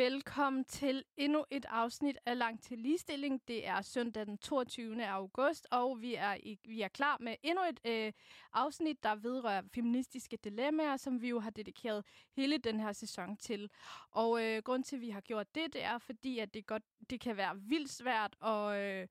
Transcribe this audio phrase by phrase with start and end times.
[0.00, 3.40] velkommen til endnu et afsnit af Langt til Ligestilling.
[3.48, 5.06] Det er søndag den 22.
[5.06, 8.12] august, og vi er, i, vi er klar med endnu et øh,
[8.52, 12.04] afsnit, der vedrører feministiske dilemmaer, som vi jo har dedikeret
[12.36, 13.70] hele den her sæson til.
[14.10, 16.82] Og øh, grund til, at vi har gjort det, det er fordi, at det, godt,
[17.10, 18.76] det kan være vildt svært at...
[18.76, 19.08] Øh,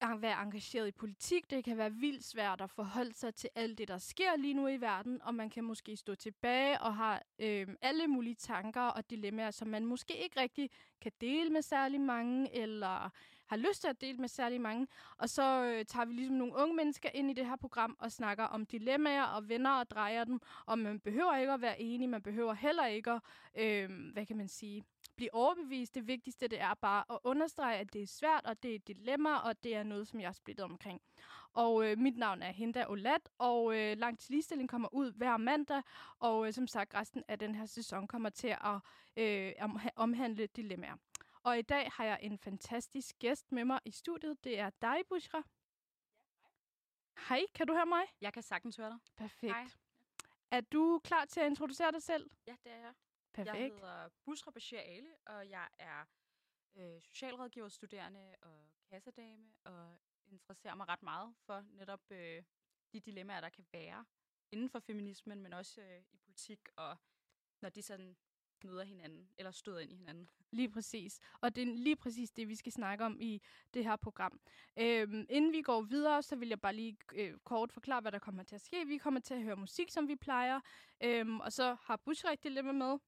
[0.00, 1.50] at være engageret i politik.
[1.50, 4.68] Det kan være vildt svært at forholde sig til alt det, der sker lige nu
[4.68, 9.10] i verden, og man kan måske stå tilbage og have øh, alle mulige tanker og
[9.10, 10.70] dilemmaer, som man måske ikke rigtig
[11.00, 13.10] kan dele med særlig mange, eller
[13.46, 14.86] har lyst til at dele med særlig mange.
[15.18, 18.12] Og så øh, tager vi ligesom nogle unge mennesker ind i det her program og
[18.12, 22.08] snakker om dilemmaer og venner og drejer dem, og man behøver ikke at være enig,
[22.08, 23.20] man behøver heller ikke at,
[23.58, 24.82] øh, hvad kan man sige,
[25.16, 25.94] blive overbevist.
[25.94, 28.88] Det vigtigste det er bare at understrege, at det er svært, og det er et
[28.88, 31.00] dilemma, og det er noget, som jeg har splittet omkring.
[31.52, 35.36] Og øh, mit navn er Hinda Olat, og øh, Langt til Ligestilling kommer ud hver
[35.36, 35.82] mandag,
[36.18, 38.80] og øh, som sagt, resten af den her sæson kommer til at
[39.16, 39.52] øh,
[39.96, 40.96] omhandle dilemmaer.
[41.42, 44.44] Og i dag har jeg en fantastisk gæst med mig i studiet.
[44.44, 45.42] Det er dig, Bushra.
[47.28, 48.02] Hej, kan du høre mig?
[48.20, 48.98] Jeg kan sagtens høre dig.
[49.16, 49.52] Perfekt.
[49.52, 49.66] Hej.
[50.50, 52.30] Er du klar til at introducere dig selv?
[52.46, 52.92] Ja, det er jeg.
[53.36, 53.56] Perfekt.
[53.56, 56.04] Jeg hedder Busra Bashir Ali, og jeg er
[56.76, 62.42] øh, socialrådgiverstuderende og kassedame, og interesserer mig ret meget for netop øh,
[62.92, 64.04] de dilemmaer, der kan være
[64.52, 66.96] inden for feminismen, men også øh, i politik, og
[67.60, 68.16] når de sådan
[68.64, 70.28] møder hinanden, eller støder ind i hinanden.
[70.50, 71.20] Lige præcis.
[71.40, 73.42] Og det er lige præcis det, vi skal snakke om i
[73.74, 74.40] det her program.
[74.76, 78.18] Øhm, inden vi går videre, så vil jeg bare lige øh, kort forklare, hvad der
[78.18, 78.86] kommer til at ske.
[78.86, 80.60] Vi kommer til at høre musik, som vi plejer,
[81.02, 82.98] øhm, og så har Bushra et dilemma med,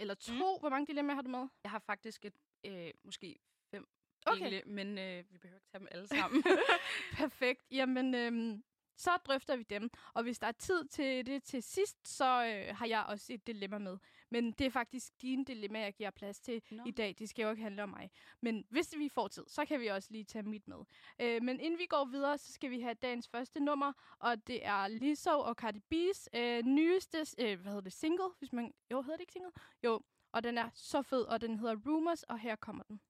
[0.00, 0.32] eller to.
[0.32, 0.60] Mm.
[0.60, 1.48] Hvor mange dilemmaer har du med?
[1.64, 2.34] Jeg har faktisk et,
[2.66, 3.38] øh, måske
[3.70, 3.88] fem
[4.26, 4.40] okay.
[4.40, 6.44] egentlig, men øh, vi behøver ikke tage dem alle sammen.
[7.22, 7.66] Perfekt.
[7.70, 8.58] Jamen, øh,
[8.96, 9.90] så drøfter vi dem.
[10.14, 13.46] Og hvis der er tid til det til sidst, så øh, har jeg også et
[13.46, 13.98] dilemma med.
[14.30, 16.82] Men det er faktisk dine dilemma, jeg giver plads til no.
[16.86, 17.14] i dag.
[17.18, 18.10] Det skal jo ikke handle om mig.
[18.40, 20.78] Men hvis vi får tid, så kan vi også lige tage mit med.
[21.20, 23.92] Øh, men inden vi går videre, så skal vi have dagens første nummer.
[24.18, 28.30] Og det er Lizzo og Cardi B's øh, nyeste øh, hvad hedder det, single.
[28.38, 29.52] Hvis man, jo, hedder det ikke single?
[29.84, 30.00] Jo,
[30.32, 33.00] og den er så fed, og den hedder Rumors, og her kommer den.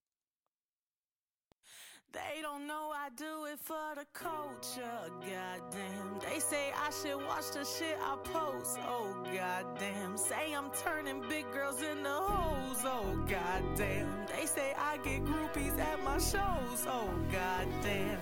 [2.12, 4.82] They don't know I do it for the culture,
[5.21, 6.19] goddamn.
[6.21, 10.16] They say I should watch the shit I post, oh goddamn.
[10.16, 14.26] Say I'm turning big girls into hoes, oh goddamn.
[14.37, 18.19] They say I get groupies at my shows, oh goddamn.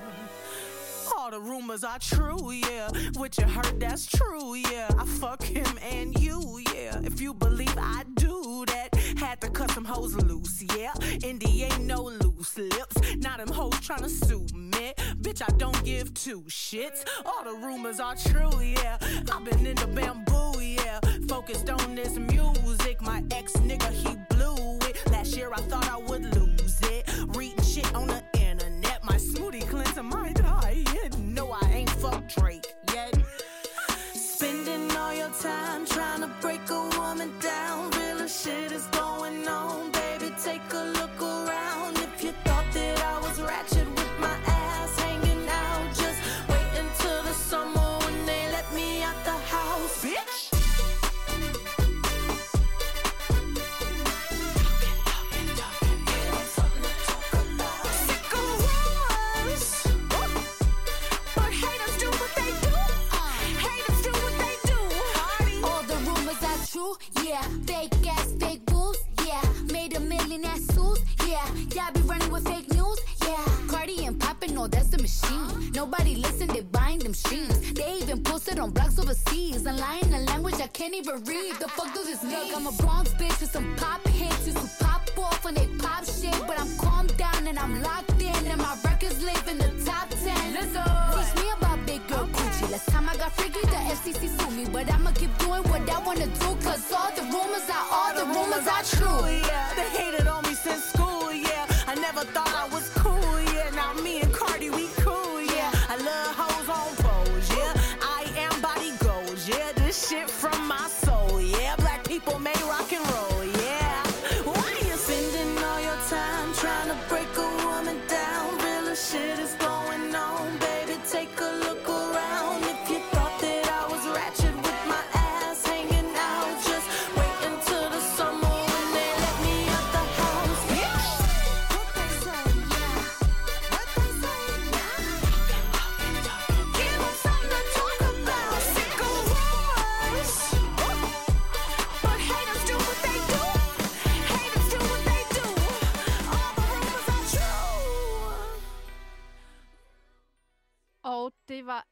[1.16, 2.90] All the rumors are true, yeah.
[3.14, 4.90] What you heard, that's true, yeah.
[4.98, 7.00] I fuck him and you, yeah.
[7.04, 8.87] If you believe I do that,
[9.28, 10.94] had to cut some hoes loose, yeah.
[11.22, 12.96] Indy ain't no loose lips.
[13.16, 14.94] Now them hoes tryna sue me.
[15.20, 17.04] Bitch, I don't give two shits.
[17.26, 18.96] All the rumors are true, yeah.
[19.30, 21.00] I've been in the bamboo, yeah.
[21.28, 23.02] Focused on this music.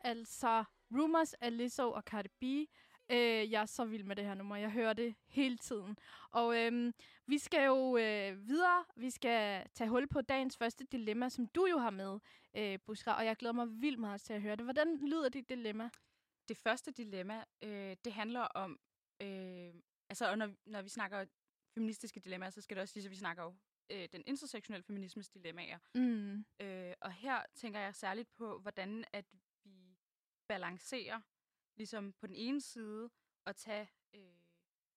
[0.07, 2.45] Altså Rumors af Lizzo og Cardi B.
[3.11, 4.57] Øh, jeg er så vild med det her nummer.
[4.57, 5.97] Jeg hører det hele tiden.
[6.31, 6.93] Og øhm,
[7.27, 8.85] vi skal jo øh, videre.
[8.97, 12.19] Vi skal tage hul på dagens første dilemma, som du jo har med,
[12.57, 13.19] øh, Bushra.
[13.19, 14.65] Og jeg glæder mig vildt meget til at høre det.
[14.65, 15.91] Hvordan lyder dit dilemma?
[16.49, 18.79] Det første dilemma, øh, det handler om,
[19.23, 19.75] øh,
[20.09, 21.25] altså og når, når vi snakker
[21.75, 23.55] feministiske dilemmaer, så skal det også sige, at vi snakker jo
[23.91, 25.79] øh, den intersektionelle feminismes dilemmaer.
[25.95, 26.45] Mm.
[26.61, 29.25] Øh, og her tænker jeg særligt på, hvordan at
[30.47, 31.21] vi balancerer,
[31.77, 33.11] ligesom på den ene side,
[33.47, 34.35] at tage, øh,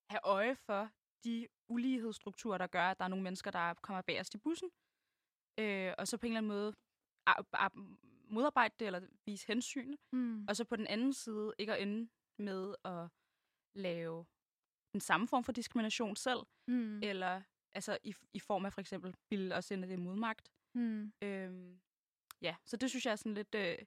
[0.09, 0.89] have øje for
[1.23, 4.69] de ulighedsstrukturer, der gør, at der er nogle mennesker, der kommer bagerst i bussen,
[5.59, 6.75] øh, og så på en eller anden måde
[7.25, 7.73] ar- ar-
[8.31, 10.45] modarbejde det, eller vise hensyn, Mm.
[10.49, 12.09] og så på den anden side ikke at ende
[12.39, 13.07] med at
[13.75, 14.25] lave
[14.93, 16.99] den samme form for diskrimination selv, Mm.
[17.03, 17.41] eller
[17.71, 20.51] altså i, i form af for eksempel bilde os ind, at det er modmagt.
[20.75, 21.13] Mm.
[21.21, 21.81] Øhm,
[22.41, 23.77] ja, så det synes jeg er sådan lidt øh,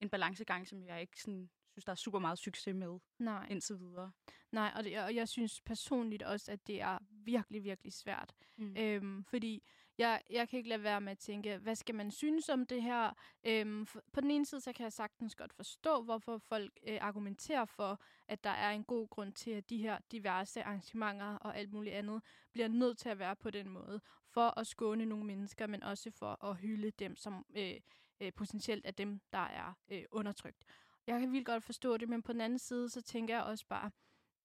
[0.00, 3.46] en balancegang, som jeg ikke sådan, synes, der er super meget succes med Nej.
[3.50, 4.12] indtil videre.
[4.52, 8.34] Nej, og, det, og jeg synes personligt også, at det er virkelig, virkelig svært.
[8.56, 8.76] Mm.
[8.78, 9.62] Øhm, fordi
[9.98, 12.82] jeg, jeg kan ikke lade være med at tænke, hvad skal man synes om det
[12.82, 13.12] her?
[13.44, 16.98] Øhm, for, på den ene side, så kan jeg sagtens godt forstå, hvorfor folk øh,
[17.00, 21.58] argumenterer for, at der er en god grund til, at de her diverse arrangementer og
[21.58, 25.24] alt muligt andet bliver nødt til at være på den måde, for at skåne nogle
[25.24, 27.74] mennesker, men også for at hylde dem, som øh,
[28.20, 30.64] øh, potentielt er dem, der er øh, undertrykt.
[31.06, 33.66] Jeg kan vildt godt forstå det, men på den anden side, så tænker jeg også
[33.68, 33.90] bare,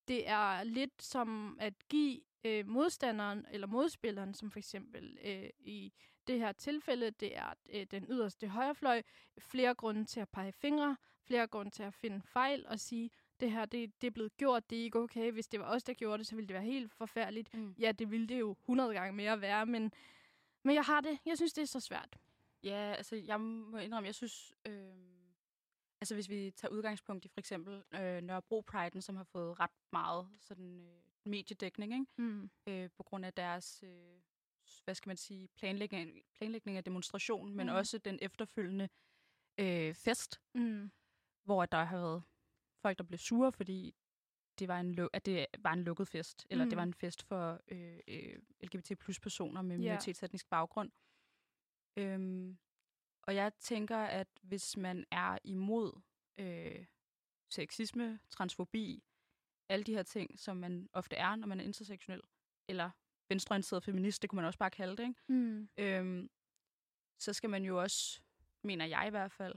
[0.08, 5.94] det er lidt som at give øh, modstanderen eller modspilleren, som for eksempel øh, i
[6.28, 9.02] det her tilfælde, det er øh, den yderste højrefløj,
[9.40, 13.52] flere grunde til at pege fingre, flere grunde til at finde fejl og sige, det
[13.52, 15.32] her, det, det er blevet gjort, det er ikke okay.
[15.32, 17.54] Hvis det var os, der gjorde det, så ville det være helt forfærdeligt.
[17.54, 17.76] Mm.
[17.80, 19.92] Ja, det ville det jo 100 gange mere være, men,
[20.64, 21.20] men jeg har det.
[21.26, 22.18] Jeg synes, det er så svært.
[22.66, 24.94] Ja, altså jeg må indrømme, jeg synes, øh,
[26.02, 29.72] altså hvis vi tager udgangspunkt i for eksempel øh, Nørrebro Pride'en, som har fået ret
[29.92, 32.06] meget sådan øh, mediedækning, ikke?
[32.18, 32.50] Mm.
[32.68, 34.20] Øh, på grund af deres, øh,
[34.84, 37.74] hvad skal man sige, planlægning, planlægning af demonstrationen, men Mm.
[37.76, 38.90] også den efterfølgende
[39.58, 40.92] øh, fest, Mm.
[41.44, 42.24] hvor der har været
[42.82, 43.96] folk, der blev sure, fordi
[44.60, 46.70] det var en, at det var en lukket fest, eller mm.
[46.70, 46.90] det var Mm.
[46.90, 49.82] en fest for øh, øh, LGBT plus personer med Ja.
[49.82, 50.92] minoritetsetnisk baggrund.
[51.98, 52.58] Øhm,
[53.24, 56.02] og jeg tænker, at hvis man er imod
[56.38, 56.86] øh,
[57.50, 59.04] sexisme, transfobi,
[59.70, 62.22] alle de her ting, som man ofte er, når man er intersektionel,
[62.68, 62.90] eller
[63.30, 65.22] venstreorienteret feminist, det kunne man også bare kalde det, ikke?
[65.28, 65.70] Mm.
[65.78, 66.30] Øhm,
[67.20, 68.22] så skal man jo også,
[68.64, 69.56] mener jeg i hvert fald,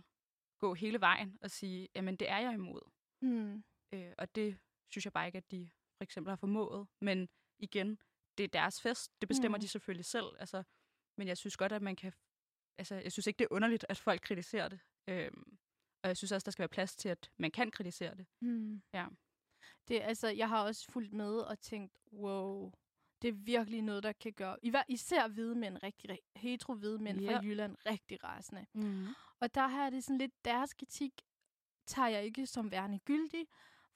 [0.59, 2.81] gå hele vejen og sige, jamen det er jeg imod.
[3.23, 3.65] Mm.
[3.93, 4.59] Øh, og det
[4.91, 6.89] synes jeg bare ikke, at de for eksempel har formået.
[7.01, 7.99] Men igen,
[8.39, 9.13] det er deres fest.
[9.21, 9.61] Det bestemmer Mm.
[9.61, 10.27] de selvfølgelig selv.
[10.39, 10.63] Altså,
[11.17, 12.13] men jeg synes godt, at man kan...
[12.79, 14.81] Altså, jeg synes ikke, det er underligt, at folk kritiserer det.
[15.09, 15.59] Øhm,
[16.03, 18.27] og jeg synes også, der skal være plads til, at man kan kritisere det.
[18.41, 18.83] Mm.
[18.95, 19.07] Ja.
[19.89, 22.73] Det, altså, jeg har også fulgt med og tænkt, wow,
[23.23, 26.99] det er virkelig noget, der kan gøre, i især hvide mænd, rigtig, rigtig hetero hvide
[26.99, 27.37] mænd Ja.
[27.37, 28.67] fra Jylland, rigtig rasende.
[28.75, 29.07] Mm.
[29.41, 31.13] Og der har det sådan lidt, deres kritik
[31.87, 33.47] tager jeg ikke som værende gyldig,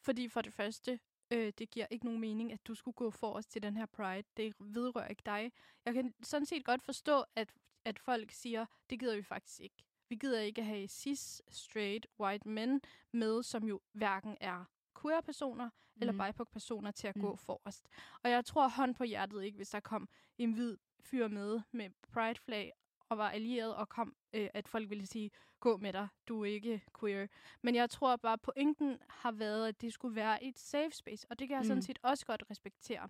[0.01, 3.51] fordi for det første, øh, det giver ikke nogen mening, at du skulle gå forrest
[3.51, 4.23] til den her Pride.
[4.37, 5.53] Det vedrører ikke dig.
[5.85, 7.53] Jeg kan sådan set godt forstå, at,
[7.85, 9.85] at folk siger, det gider vi faktisk ikke.
[10.09, 12.81] Vi gider ikke have cis, straight, white men
[13.13, 14.65] med, som jo hverken er
[15.03, 16.01] queer-personer mm.
[16.01, 16.27] eller.
[16.27, 17.23] BIPOC-personer til at Mm.
[17.23, 17.89] gå forrest.
[18.23, 20.09] Og jeg tror hånd på hjertet ikke, hvis der kom
[20.39, 22.73] en hvid fyr med med pride-flag
[23.09, 26.45] og var allieret og kom, øh, at folk ville sige, gå med dig, du er
[26.47, 27.27] ikke queer.
[27.63, 31.39] Men jeg tror bare, pointen har været, at det skulle være et safe space, og
[31.39, 31.67] det kan jeg mm.
[31.69, 33.09] sådan set også godt respektere.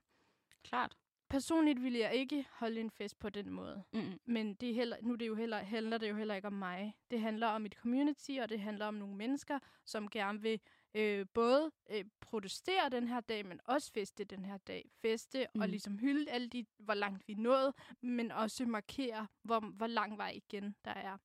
[0.64, 0.96] Klart.
[1.32, 3.82] Personligt ville jeg ikke holde en fest på den måde.
[3.92, 4.20] Mm.
[4.24, 6.52] Men det er heller, nu er det jo heller, handler det jo heller ikke om
[6.52, 6.96] mig.
[7.10, 10.60] Det handler om et community, og det handler om nogle mennesker, som gerne vil
[10.94, 14.90] øh, både øh, protestere den her dag, men også feste den her dag.
[15.02, 15.60] Feste mm.
[15.60, 19.86] og ligesom hylde alle de, hvor langt vi er nået, men også markere, hvor, hvor
[19.86, 21.18] lang vej igen der er.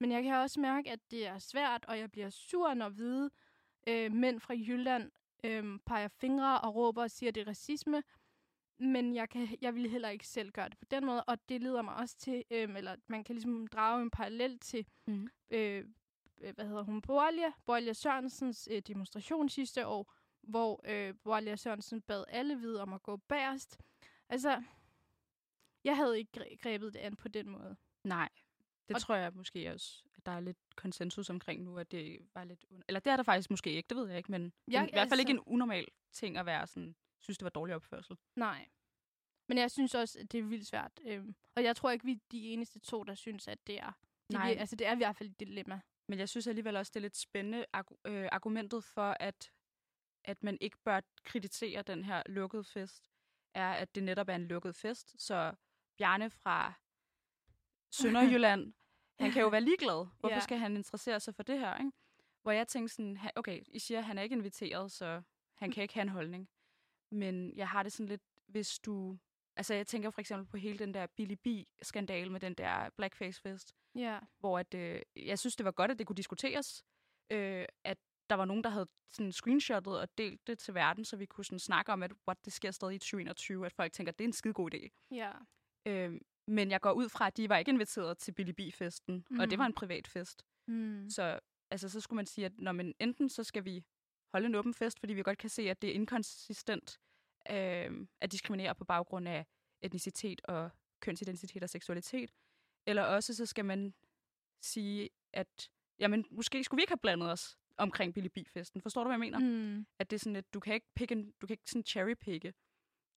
[0.00, 3.30] Men jeg kan også mærke, at det er svært, og jeg bliver sur, når hvide
[3.88, 5.10] øh, mænd fra Jylland
[5.44, 8.02] øh, peger fingre og råber og siger, at det er racisme.
[8.82, 11.60] Men jeg, kan, jeg vil heller ikke selv gøre det på den måde, og det
[11.62, 15.28] leder mig også til, øh, eller man kan ligesom drage en parallel til, Mm.
[15.50, 15.84] øh,
[16.40, 22.00] øh, hvad hedder hun, Borlia, Borlia Sørensens øh, demonstration sidste år, hvor øh, Borlia Sørensen
[22.02, 23.80] bad alle hvide om at gå bagerst.
[24.28, 24.62] Altså,
[25.84, 27.76] jeg havde ikke gre- grebet det an på den måde.
[28.04, 28.28] Nej,
[28.88, 32.18] det Og- tror jeg måske også, at der er lidt konsensus omkring nu, at det
[32.34, 32.64] var lidt...
[32.88, 34.88] Eller det er der faktisk måske ikke, det ved jeg ikke, men det er i
[34.92, 38.16] hvert fald ikke altså- en unormal ting at være sådan, synes det var dårlig opførsel.
[38.36, 38.68] Nej.
[39.48, 41.00] Men jeg synes også, at det er vildt svært.
[41.04, 43.92] Øhm, og jeg tror ikke, vi er de eneste to, der synes, at det er...
[44.30, 44.54] Det, Nej.
[44.54, 45.80] vir- altså, det er i hvert fald et dilemma.
[46.08, 49.52] men jeg synes alligevel også, det er lidt spændende argu- øh, argumentet for, at,
[50.24, 53.10] at man ikke bør kritisere den her lukkede fest,
[53.54, 55.14] er, at det netop er en lukket fest.
[55.22, 55.54] Så
[55.98, 56.72] Bjarne fra
[57.90, 58.74] Sønderjylland,
[59.20, 60.06] han kan jo være ligeglad.
[60.20, 60.40] Hvorfor Ja.
[60.40, 61.78] skal han interessere sig for det her?
[61.78, 61.92] Ikke?
[62.42, 65.22] Hvor jeg tænkte sådan, okay, I siger, at han er ikke inviteret, så
[65.54, 66.48] han kan ikke have en holdning.
[67.12, 69.18] Men jeg har det sådan lidt, hvis du...
[69.56, 73.74] Altså, jeg tænker for eksempel på hele den der Billy B-skandale med den der Blackface-fest,
[73.94, 74.18] Ja.
[74.38, 76.84] hvor at, øh, jeg synes, det var godt, at det kunne diskuteres,
[77.30, 77.98] øh, at
[78.30, 81.44] der var nogen, der havde sådan screenshottet og delt det til verden, så vi kunne
[81.44, 84.24] sådan snakke om, at what, det sker stadig i 2021, at folk tænker, at det
[84.24, 84.88] er en skide god idé.
[85.10, 85.30] Ja.
[85.86, 89.38] Øh, men jeg går ud fra, at de var ikke inviteret til Billy B-festen, mm.
[89.40, 89.58] og det Mhm.
[89.60, 90.44] var en privat fest.
[90.66, 91.10] Mm.
[91.10, 91.38] Så,
[91.70, 93.84] altså, så skulle man sige, at når man, enten så skal vi
[94.32, 97.00] holde en åben fest, fordi vi godt kan se, at det er inkonsistent
[97.50, 99.46] øh, at diskriminere på baggrund af
[99.80, 100.70] etnicitet og
[101.00, 102.30] kønsidentitet og seksualitet.
[102.86, 103.94] Eller også så skal man
[104.60, 108.80] sige, at jamen, måske skulle vi ikke have blandet os omkring Billy B-festen.
[108.80, 109.38] Forstår du, hvad jeg mener?
[109.38, 109.86] Mm.
[109.98, 112.52] At det er sådan, at du kan ikke, pick en, du kan ikke sådan cherrypicke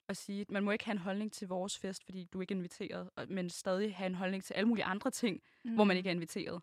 [0.08, 2.54] og sige, at man må ikke have en holdning til vores fest, fordi du ikke
[2.54, 5.76] er inviteret, men stadig have en holdning til alle mulige andre ting, mm.
[5.76, 6.62] hvor man ikke er inviteret.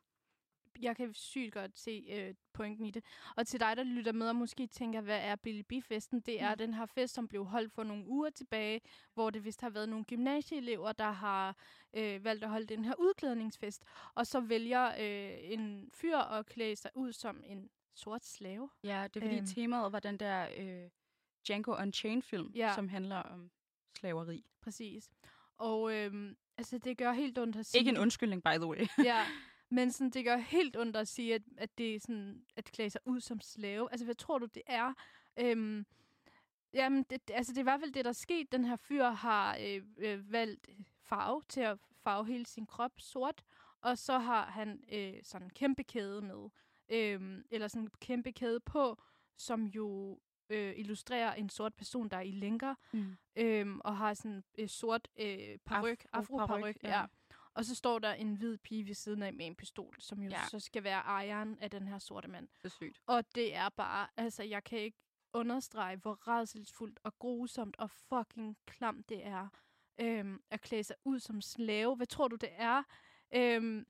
[0.83, 3.05] Jeg kan sygt godt se øh, pointen i det.
[3.37, 6.21] Og til dig, der lytter med og måske tænker, hvad er Billy B-festen?
[6.21, 6.59] Det er Mm.
[6.59, 8.81] den her fest, som blev holdt for nogle uger tilbage,
[9.15, 11.57] hvor det vist har været nogle gymnasieelever, der har
[11.95, 13.85] øh, valgt at holde den her udklædningsfest.
[14.15, 18.71] Og så vælger øh, en fyr at klæde sig ud som en sort slave.
[18.85, 19.37] Ja, det er fordi Øhm.
[19.37, 19.47] øhm.
[19.47, 20.91] temaet var den der øh,
[21.47, 22.73] Django Unchained-film, Ja.
[22.75, 23.51] som handler om
[23.99, 24.45] slaveri.
[24.63, 25.11] Præcis.
[25.59, 27.79] Og øh, altså, det gør helt ondt at sige.
[27.79, 28.87] Ikke en undskyldning, by the way.
[29.05, 29.25] ja,
[29.75, 32.91] men sådan, det gør helt ondt at sige, at, at det er sådan, at klæde
[32.91, 33.89] sig ud som slave.
[33.91, 34.95] Altså, hvad tror du, det er?
[35.37, 35.87] Øhm,
[36.73, 38.53] jamen, det, altså, det er i hvert fald det, der er sket.
[38.53, 40.69] Den her fyr har øh, øh, valgt
[41.05, 43.43] farve til at farve hele sin krop sort,
[43.81, 46.49] og så har han øh, sådan en kæmpe kæde med,
[46.89, 49.03] øh, eller sådan en kæmpe kæde på,
[49.37, 53.17] som jo øh, illustrerer en sort person, der er i lænker, Mm.
[53.37, 57.01] øhm, og har sådan øh, sort øh, paryk, Afro- afro-paryk, paryk, ja.
[57.01, 57.07] ja.
[57.55, 60.31] Og så står der en hvid pige ved siden af med en pistol, som jo
[60.31, 60.47] ja.
[60.51, 62.49] så skal være ejeren af den her sorte mand.
[62.63, 63.01] Det er sygt.
[63.07, 64.99] Og det er bare, altså jeg kan ikke
[65.33, 69.49] understrege, hvor redselsfuldt og grusomt og fucking klamt det er
[70.01, 71.97] øhm, at klæde sig ud som slave.
[71.97, 72.83] Hvad tror du, det er?
[73.35, 73.87] Øhm,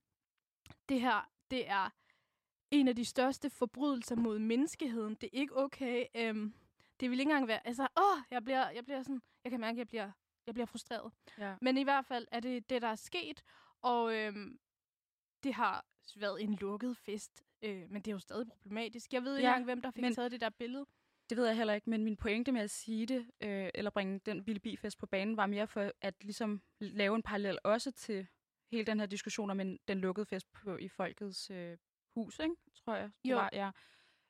[0.89, 1.91] det her, det er
[2.71, 5.15] en af de største forbrydelser mod menneskeheden.
[5.15, 6.07] Det er ikke okay.
[6.17, 6.55] Øhm,
[7.01, 9.77] det vil ikke engang være, altså, åh, jeg bliver, jeg bliver sådan, jeg kan mærke,
[9.77, 10.11] at jeg bliver,
[10.47, 11.13] jeg bliver frustreret.
[11.39, 11.55] Ja.
[11.61, 13.43] Men i hvert fald er det det, der er sket,
[13.83, 14.59] og øhm,
[15.43, 15.85] det har
[16.17, 19.13] været en lukket fest, øh, men det er jo stadig problematisk.
[19.13, 20.87] Jeg ved ikke Ja, engang, hvem der fik men- taget det der billede.
[21.31, 24.19] Det ved jeg heller ikke, men min pointe med at sige det, øh, eller bringe
[24.27, 28.27] den Billy B-fest på banen, var mere for at ligesom lave en parallel også til
[28.73, 31.79] hele den her diskussion om en, den lukkede fest på, i Folkets øh,
[32.15, 32.55] hus, ikke?
[32.75, 33.11] tror jeg.
[33.25, 33.37] det Jo.
[33.37, 33.71] Var, ja.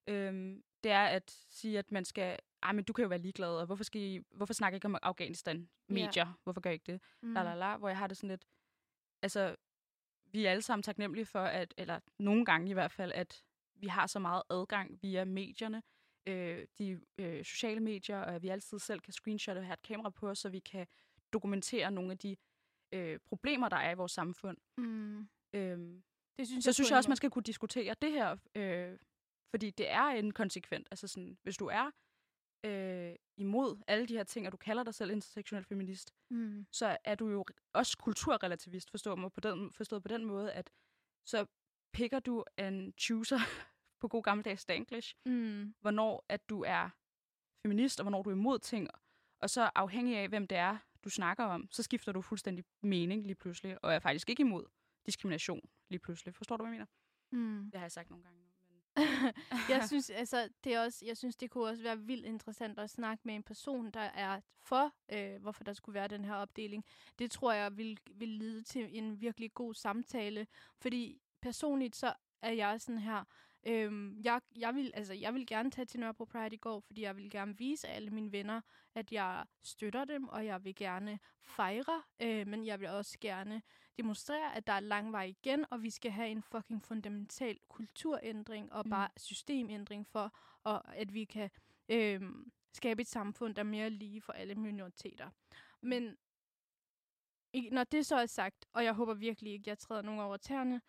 [0.07, 3.49] øhm, det er at sige, at man skal, ej, men du kan jo være ligeglad,
[3.57, 5.69] og hvorfor, skal I, hvorfor snakker I ikke om Afghanistan?
[5.89, 7.01] Medier, hvorfor gør I ikke det?
[7.23, 7.35] Mm.
[7.35, 8.45] la, la, la, hvor jeg har det sådan lidt,
[9.23, 9.57] altså,
[10.33, 13.43] vi er alle sammen taknemmelige for, at, eller nogle gange i hvert fald, at
[13.75, 15.83] vi har så meget adgang via medierne,
[16.27, 19.83] øh, de øh, sociale medier, og at vi altid selv kan screenshotte og have et
[19.83, 20.87] kamera på så vi kan
[21.33, 22.37] dokumentere nogle af de
[22.93, 24.57] øh, problemer, der er i vores samfund.
[24.79, 25.29] Mm.
[25.53, 26.03] Øhm,
[26.39, 28.99] Det synes så synes på jeg også, man skal kunne diskutere det her, øh,
[29.52, 30.88] fordi det er en konsekvent.
[30.90, 31.90] Altså sådan, hvis du er
[32.64, 36.66] øh, imod alle de her ting, og du kalder dig selv intersektionel feminist, Mm.
[36.71, 40.71] så er du jo også kulturrelativist, forstår mig på den, forstået på den måde, at
[41.26, 41.47] så
[41.92, 43.38] picker du en chooser
[44.00, 45.75] på god gammeldags danglish, Mm.
[45.80, 46.90] hvornår at du er
[47.66, 48.88] feminist, og hvornår du er imod ting,
[49.42, 53.26] og så afhængig af, hvem det er, du snakker om, så skifter du fuldstændig mening
[53.26, 54.64] lige pludselig, og er faktisk ikke imod
[55.06, 56.35] diskrimination lige pludselig.
[56.35, 56.87] Forstår du, hvad jeg
[57.32, 57.47] mener?
[57.59, 57.64] Mm.
[57.71, 58.47] Det har jeg sagt nogle gange nu.
[59.68, 62.90] Jeg synes altså, det er også, jeg synes, det kunne også være vildt interessant at
[62.90, 66.84] snakke med en person, der er for, øh, hvorfor der skulle være den her opdeling.
[67.18, 70.46] Det tror jeg vil, vil lede til en virkelig god samtale,
[70.80, 73.25] fordi personligt så er jeg sådan her,
[73.66, 77.02] øhm, jeg, jeg, vil, altså, jeg vil gerne tage til Nørrebro Pride i går, fordi
[77.02, 78.61] jeg vil gerne vise alle mine venner,
[78.94, 83.62] at jeg støtter dem, og jeg vil gerne fejre, øh, men jeg vil også gerne
[83.96, 88.72] demonstrere, at der er lang vej igen, og vi skal have en fucking fundamental kulturændring
[88.72, 88.90] og Mm.
[88.90, 91.50] bare systemændring for, og at vi kan
[91.88, 92.22] øh,
[92.72, 95.30] skabe et samfund, der er mere lige for alle minoriteter.
[95.80, 96.16] Men
[97.72, 100.80] når det så er sagt, og jeg håber virkelig ikke, jeg træder nogen over tæerne,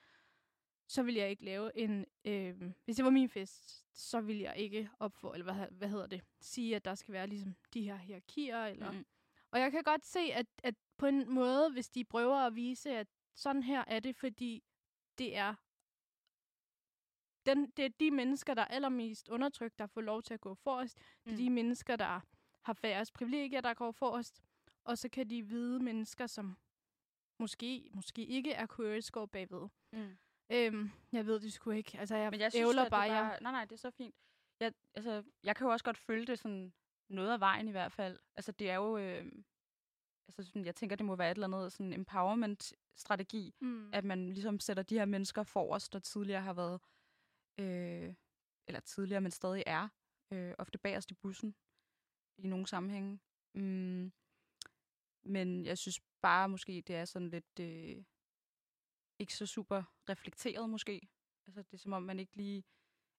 [0.87, 2.05] så vil jeg ikke lave en...
[2.25, 6.07] Øh, hvis det var min fest, så vil jeg ikke opfordre, eller hvad, hvad hedder
[6.07, 8.91] det, sige, at der skal være ligesom de her hierarkier, eller...
[8.91, 9.05] Mm.
[9.53, 12.91] Og jeg kan godt se, at, at på en måde, hvis de prøver at vise,
[12.91, 14.63] at sådan her er det, fordi
[15.17, 15.53] det er
[17.45, 20.53] den, det er de mennesker, der er allermest undertrykt, der får lov til at gå
[20.55, 20.97] forrest.
[20.97, 21.37] Det er Mm.
[21.37, 22.19] de mennesker, der
[22.61, 24.41] har færrest privilegier, der går forrest.
[24.83, 26.57] Og så kan de hvide mennesker, som
[27.39, 29.67] måske, måske ikke er queers, gå bagved.
[29.91, 30.17] Mm.
[30.49, 31.99] Øhm, jeg ved det sgu ikke.
[31.99, 33.41] Altså, jeg, Men jeg synes, ævler at bare, det jeg bare...
[33.43, 34.15] Nej, nej, det er så fint.
[34.59, 36.73] Jeg, altså, jeg kan jo også godt følge det sådan
[37.09, 38.19] noget af vejen i hvert fald.
[38.35, 38.97] Altså, det er jo...
[38.97, 39.31] Øh,
[40.27, 43.93] altså, sådan, jeg tænker, det må være et eller andet sådan empowerment-strategi, Mm.
[43.93, 46.81] at man ligesom sætter de her mennesker forrest, der tidligere har været...
[47.59, 48.15] Øh,
[48.67, 49.89] eller tidligere, men stadig er
[50.31, 51.55] øh, ofte bagerst i bussen
[52.37, 53.19] i nogle sammenhænge.
[53.55, 54.11] Mm,
[55.23, 57.59] men jeg synes bare måske, det er sådan lidt...
[57.59, 58.03] Øh,
[59.19, 61.07] ikke så super reflekteret måske.
[61.47, 62.63] Altså, det er som om, man ikke lige...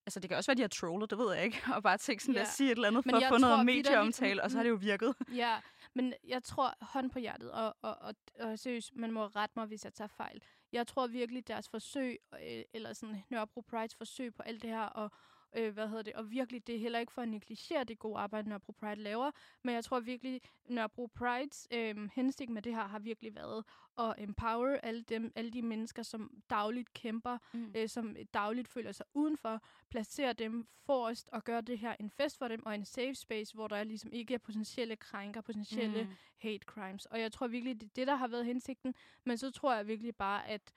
[0.05, 1.61] Altså, det kan også være, de har trollet, det ved jeg ikke.
[1.75, 2.51] Og bare tænkt sådan, lad os Ja.
[2.51, 5.15] sige et eller andet for at få noget medieomtale, og så har det jo virket.
[5.35, 5.55] Ja,
[5.93, 9.65] men jeg tror hånd på hjertet, og, og, og, og seriøst, man må rette mig,
[9.65, 10.43] hvis jeg tager fejl.
[10.71, 14.81] Jeg tror virkelig, deres forsøg, øh, eller sådan Nørrebro Prides forsøg på alt det her,
[14.81, 15.11] og
[15.55, 18.17] øh, hvad hedder det, og virkelig, det er heller ikke for at negligere det gode
[18.19, 19.31] arbejde, Nørrebro Pride laver,
[19.63, 23.63] men jeg tror virkelig, Nørrebro Prides øh, hensigt med det her har virkelig været
[23.99, 27.71] at empower alle, dem, alle de mennesker, som dagligt kæmper, Mm.
[27.75, 32.37] øh, som dagligt føler sig udenfor, placere dem forrest og gøre det her en fest
[32.37, 36.09] for dem, og en safe space, hvor der ligesom ikke er potentielle krænker, potentielle Mm.
[36.37, 37.05] hate crimes.
[37.05, 38.95] Og jeg tror virkelig, det er det, der har været hensigten.
[39.23, 40.73] Men så tror jeg virkelig bare, at,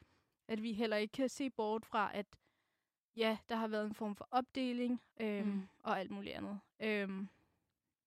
[0.49, 2.26] at vi heller ikke kan se bort fra, at
[3.18, 5.69] ja, der har været en form for opdeling øhm, Mm.
[5.82, 6.60] og alt muligt andet.
[6.80, 7.28] Øhm,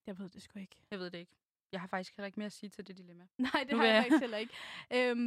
[0.08, 0.76] jeg ved det sgu ikke.
[0.92, 1.32] Jeg ved det ikke.
[1.72, 3.28] Jeg har faktisk heller ikke mere at sige til det dilemma.
[3.38, 4.54] Nej, det Nu har jeg jeg- faktisk heller ikke.
[4.94, 5.18] Øhm,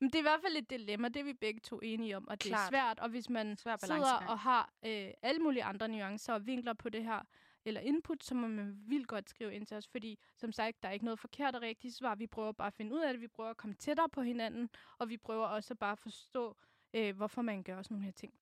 [0.00, 2.28] men det er i hvert fald et dilemma, det er vi begge to enige om,
[2.28, 2.66] og det Klart.
[2.66, 2.98] er svært.
[2.98, 6.88] Og hvis man Svær sidder og har øh, alle mulige andre nuancer og vinkler på
[6.88, 7.20] det her,
[7.66, 10.88] eller input, så må man vildt godt skrive ind til os, fordi som sagt, der
[10.88, 12.14] er ikke noget forkert og rigtigt svar.
[12.14, 14.70] Vi prøver bare at finde ud af det, vi prøver at komme tættere på hinanden,
[14.98, 16.56] og vi prøver også bare at forstå,
[16.94, 18.34] øh, hvorfor man gør sådan nogle her ting.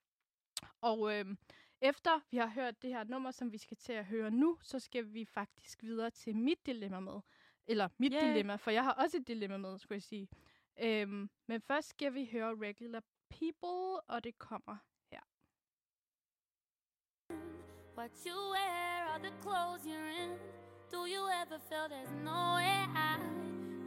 [0.80, 1.36] Og øh,
[1.80, 4.78] efter vi har hørt det her nummer, som vi skal til at høre nu, så
[4.78, 7.20] skal vi faktisk videre til mit dilemma med.
[7.66, 8.28] Eller mit Yay.
[8.28, 10.28] dilemma, for jeg har også et dilemma med, skulle jeg sige.
[10.80, 14.76] Øhm, men først skal vi høre Regular People, og det kommer
[15.10, 15.20] her.
[17.98, 20.30] What you wear, all the clothes you're in.
[20.92, 23.24] Do you ever feel there's no way out?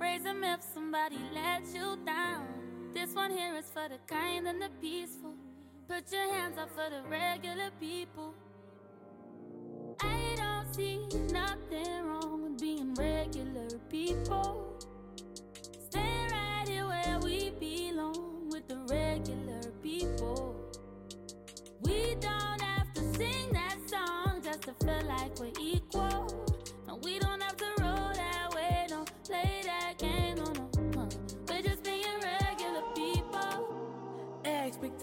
[0.01, 2.45] Raise them if somebody let you down.
[2.95, 5.44] This one here is for the kind and the peaceful.
[5.87, 8.33] Put your hands up for the regular people.
[10.01, 14.79] I don't see nothing wrong with being regular people.
[15.91, 20.55] Stay right here where we belong with the regular people.
[21.81, 25.51] We don't have to sing that song just to feel like we're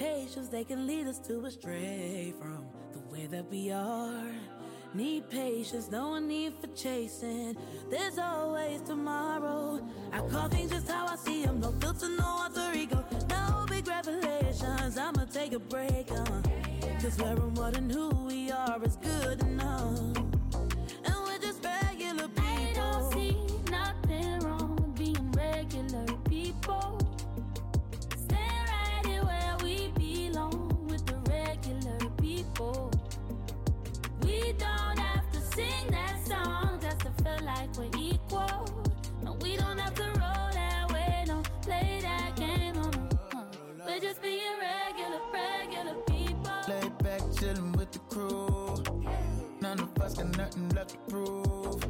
[0.02, 4.32] Expectations, they can lead us to astray from the way that we are.
[4.94, 7.56] Need patience, no need for chasing.
[7.88, 9.80] There's always tomorrow.
[10.12, 11.60] I call things just how I see them.
[11.60, 13.04] No filter, no alter ego.
[13.28, 14.98] No big revelations.
[14.98, 16.42] I'ma take a break, uh.
[17.00, 20.21] Cause wearing what and who we are is good enough.
[37.76, 38.66] We're equal.
[39.22, 43.85] No, we don't have to roll that way, don't play that game, no, no.
[43.87, 46.52] We're just being regular, regular people.
[46.68, 48.82] Lay back, chillin' with the crew.
[49.61, 51.85] None of us got nothing left to prove.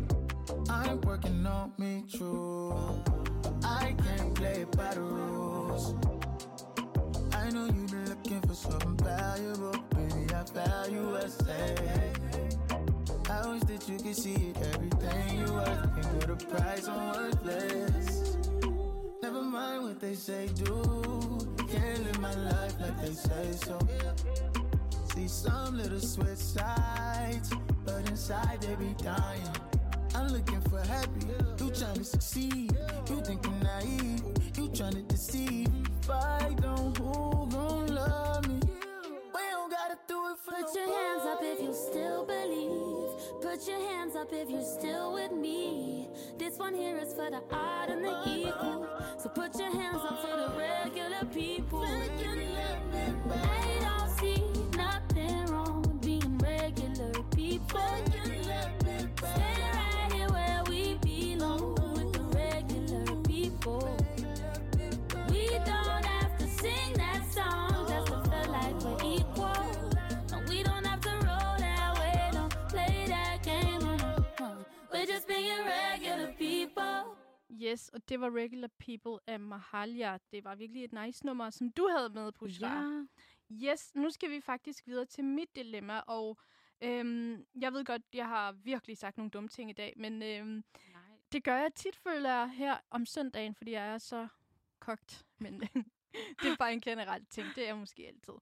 [0.69, 3.03] I'm working on me true.
[3.65, 5.95] I can't play by the rules.
[7.33, 10.35] I know you been looking for something valuable, baby.
[10.35, 11.43] I value us.
[13.33, 15.95] I wish that you could see it, everything you worth.
[15.95, 18.37] Can put a price on worthless.
[19.23, 21.39] Never mind what they say, do.
[21.73, 23.79] Can't live my life like they say so.
[25.15, 27.51] See some little switch sides,
[27.87, 29.57] but inside they be dying.
[30.15, 31.25] I'm looking for happy,
[31.59, 32.77] you trying to succeed.
[33.09, 34.23] You thinking naive,
[34.59, 35.69] you trying to deceive.
[36.03, 38.61] Fight on who gon' love me.
[39.35, 43.02] We don't gotta do it for Put your hands up if you still believe.
[43.43, 46.09] Put your hands up if you're still with me.
[46.39, 48.87] This one here is for the odd and the equal.
[49.19, 51.83] So put your hands up for the regular people.
[51.85, 52.09] I
[53.81, 53.92] don't
[77.73, 80.19] Yes, og det var Regular People af Mahalia.
[80.33, 82.83] Det var virkelig et nice nummer, som du havde med, Bushra.
[82.83, 83.05] Ja.
[83.73, 86.39] Yes, nu skal vi faktisk videre til mit dilemma, og
[86.83, 90.49] øhm, jeg ved godt, jeg har virkelig sagt nogle dumme ting i dag, men øhm,
[90.49, 91.03] Nej.
[91.33, 94.29] det gør jeg tit, føler jeg, her om søndagen, fordi jeg er så
[94.79, 95.61] kogt, men
[96.43, 98.35] det er bare en generel ting, det er jeg måske altid.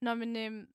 [0.00, 0.68] Nå, men øhm,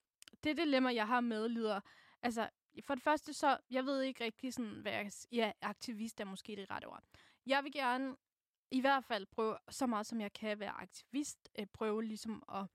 [0.44, 1.80] det dilemma, jeg har med, lyder,
[2.22, 2.50] altså,
[2.84, 6.56] for det første så, jeg ved ikke rigtig sådan, hvad jeg, ja, aktivist er måske
[6.56, 7.04] det rette ord.
[7.46, 8.16] Jeg vil gerne
[8.72, 12.66] i hvert fald prøve så meget, som jeg kan være aktivist, øh, prøve ligesom at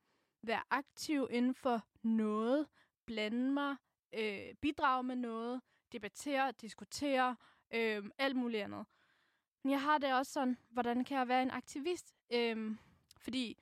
[0.42, 2.66] være aktiv inden for noget,
[3.07, 3.76] blande mig,
[4.12, 5.61] øh, bidrage med noget,
[5.92, 7.37] debattere, diskutere,
[7.74, 8.87] øh, alt muligt andet.
[9.62, 12.14] Men jeg har det også sådan, hvordan kan jeg være en aktivist?
[12.33, 12.76] Øh,
[13.18, 13.59] fordi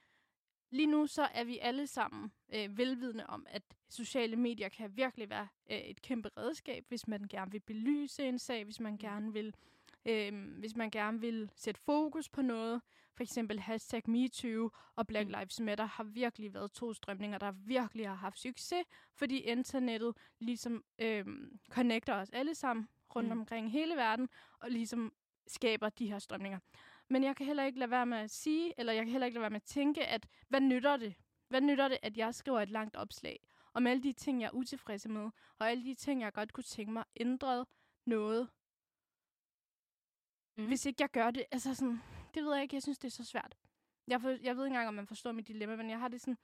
[0.71, 5.31] lige nu så er vi alle sammen øh, velvidende om, at sociale medier kan virkelig
[5.31, 9.33] være øh, et kæmpe redskab, hvis man gerne vil belyse en sag, hvis man gerne
[9.33, 9.55] vil
[10.07, 12.83] øh, hvis man gerne vil sætte fokus på noget.
[13.17, 15.35] For eksempel hashtag MeToo og Black Mm.
[15.39, 20.85] Lives Matter har virkelig været to strømninger, der virkelig har haft succes, fordi internettet ligesom
[20.99, 21.25] øh,
[21.71, 23.39] connecter os alle sammen rundt Mm.
[23.41, 24.29] omkring hele verden,
[24.61, 25.13] og ligesom
[25.47, 26.59] skaber de her strømninger.
[27.09, 29.35] Men jeg kan heller ikke lade være med at sige, eller jeg kan heller ikke
[29.35, 31.15] lade være med at tænke, at hvad nytter det?
[31.49, 34.51] Hvad nytter det, at jeg skriver et langt opslag om alle de ting, jeg er
[34.55, 37.67] utilfredse med, og alle de ting, jeg godt kunne tænke mig ændret
[38.07, 38.49] noget,
[40.57, 40.67] Mm.
[40.67, 41.45] hvis ikke jeg gør det.
[41.51, 42.01] Altså sådan,
[42.35, 43.57] det ved jeg ikke, jeg synes, det er så svært.
[44.07, 46.21] Jeg, for, jeg ved ikke engang, om man forstår mit dilemma, men jeg har det
[46.21, 46.39] sådan,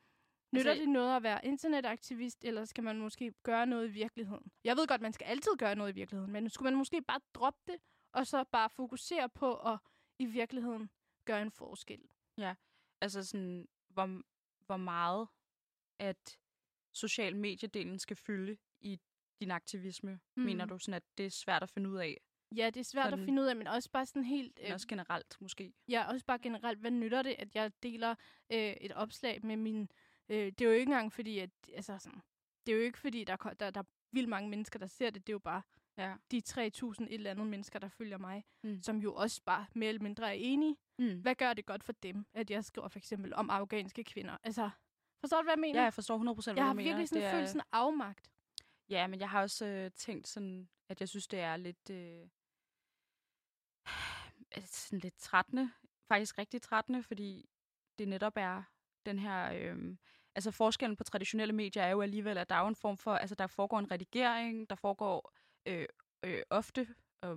[0.53, 4.53] nytter Altså- det noget at være internetaktivist, eller skal man måske gøre noget i virkeligheden?
[4.65, 7.21] Jeg ved godt, man skal altid gøre noget i virkeligheden, men skulle man måske bare
[7.35, 7.81] droppe det,
[8.13, 9.79] og så bare fokusere på at
[10.19, 10.91] i virkeligheden
[11.25, 12.01] gøre en forskel?
[13.01, 14.23] Altså sådan, hvor,
[14.67, 15.29] hvor meget
[15.99, 16.39] at
[16.93, 19.01] social mediedelen skal fylde i
[19.41, 20.43] din aktivisme, mm.
[20.43, 20.69] mener Mm.
[20.69, 22.21] du sådan, at det er svært at finde ud af?
[22.57, 24.59] Ja, det er svært Sådan- at finde ud af, men også bare sådan helt...
[24.67, 24.73] Øh.
[24.73, 25.73] Også generelt måske?
[25.89, 28.15] Ja, også bare generelt, hvad nytter det, at jeg deler
[28.53, 29.91] øh, et opslag med min...
[30.29, 31.51] Øh, det er jo ikke engang fordi, at...
[31.75, 32.21] Altså sådan,
[32.67, 35.27] det er jo ikke fordi, der, der, der er vildt mange mennesker, der ser det.
[35.27, 35.63] Det er jo bare
[35.99, 36.15] Ja.
[36.31, 38.83] de 3.000 et eller andet mennesker, der følger mig, Mm.
[38.83, 40.77] som jo også bare mere eller mindre er enige.
[40.99, 41.21] Mm.
[41.21, 44.37] Hvad gør det godt for dem, at jeg skriver for eksempel om afghanske kvinder?
[44.43, 44.71] Altså,
[45.21, 45.79] forstår du, hvad jeg mener?
[45.79, 46.89] Ja, jeg forstår 100% hvad jeg har du mener.
[46.91, 48.31] virkelig sådan Det følt sådan afmagt.
[48.89, 51.91] Ja, men jeg har også øh, tænkt sådan, at jeg synes, det er lidt...
[51.91, 52.27] Øh,
[54.59, 55.71] sådan lidt trættende.
[56.09, 57.49] Faktisk rigtig trættende, fordi
[57.99, 58.63] det netop er
[59.07, 59.53] den her...
[59.53, 59.97] Øh,
[60.35, 63.15] altså forskellen på traditionelle medier er jo alligevel, at der er en form for...
[63.15, 65.33] Altså der foregår en redigering, der foregår
[65.67, 65.87] øh,
[66.23, 66.89] øh, ofte,
[67.25, 67.37] øh,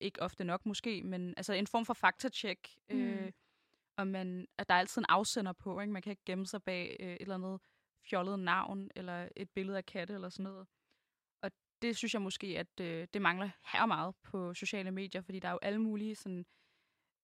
[0.00, 2.68] ikke ofte nok måske, men altså en form for faktatjek.
[2.88, 3.32] Øh, Mm.
[3.96, 5.92] og man, at der er altid en afsender på, ikke?
[5.92, 7.60] Man kan ikke gemme sig bag øh, et eller andet
[8.10, 10.66] fjollet navn, eller et billede af katte, eller sådan noget.
[11.82, 15.48] Det synes jeg måske, at øh, det mangler her meget på sociale medier, fordi der
[15.48, 16.46] er jo alle mulige sådan,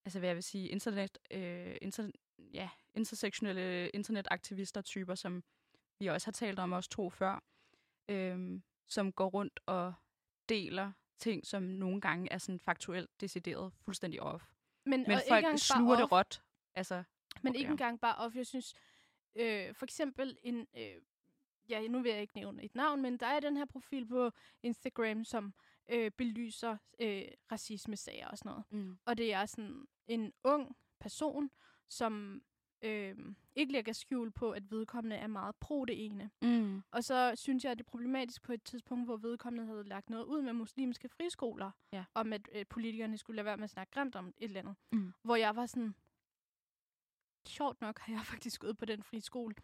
[0.05, 2.11] altså hvad jeg vil sige, internet, øh, inter,
[2.55, 5.45] ja, intersektionelle internetaktivister typer, som
[5.99, 7.43] vi også har talt om, os to før,
[8.09, 9.95] øh, som går rundt og
[10.49, 14.45] deler ting, som nogle gange er sådan faktuelt decideret fuldstændig off.
[14.85, 16.43] Men, Men folk sluger det råt.
[16.75, 17.03] Altså,
[17.43, 17.59] Men Okay.
[17.59, 18.37] ikke engang bare off.
[18.37, 18.75] Jeg synes,
[19.35, 20.67] øh, for eksempel en...
[20.77, 20.97] Øh,
[21.69, 24.31] ja, nu vil jeg ikke nævne et navn, men der er den her profil på
[24.63, 25.55] Instagram, som
[25.89, 28.65] øh, belyser øh, racisme-sager og sådan noget.
[28.71, 28.99] mm.
[29.05, 31.51] Og det er sådan en ung person,
[31.89, 32.43] som
[32.83, 33.17] øh,
[33.55, 36.31] ikke lægger skjul på, at vedkommende er meget pro det ene.
[36.43, 36.83] Mm.
[36.91, 40.11] Og så synes jeg, at det er problematisk på et tidspunkt, hvor vedkommende havde lagt
[40.11, 42.05] noget ud med muslimske friskoler, Ja.
[42.15, 44.75] om at øh, politikerne skulle lade være med at snakke grimt om et eller andet.
[44.93, 45.13] Mm.
[45.23, 45.95] Hvor jeg var sådan,
[47.47, 49.55] sjovt nok har jeg faktisk gået på den friskole,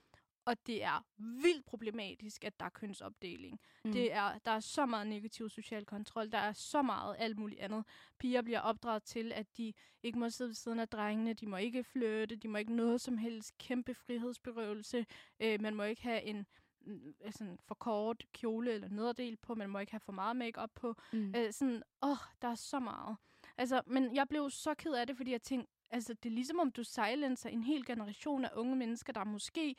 [0.44, 3.60] og det er vildt problematisk, at der er kønsopdeling.
[3.84, 3.92] Mm.
[3.92, 7.60] Det er, der er så meget negativ social kontrol, der er så meget alt muligt
[7.60, 7.84] andet.
[8.18, 11.56] Piger bliver opdraget til, at de ikke må sidde ved siden af drengene, de må
[11.56, 15.06] ikke flytte, de må ikke noget som helst kæmpe frihedsberøvelse,
[15.40, 16.46] øh, man må ikke have en
[16.80, 20.70] mm, en for kort kjole eller nederdel på, man må ikke have for meget makeup
[20.74, 20.94] på.
[21.12, 21.34] Mm.
[21.36, 23.16] Øh, sådan, åh, oh, der er så meget.
[23.56, 26.58] Altså, men jeg blev så ked af det, fordi jeg tænkte, altså, det er ligesom
[26.58, 29.76] om du silencer en hel generation af unge mennesker, der måske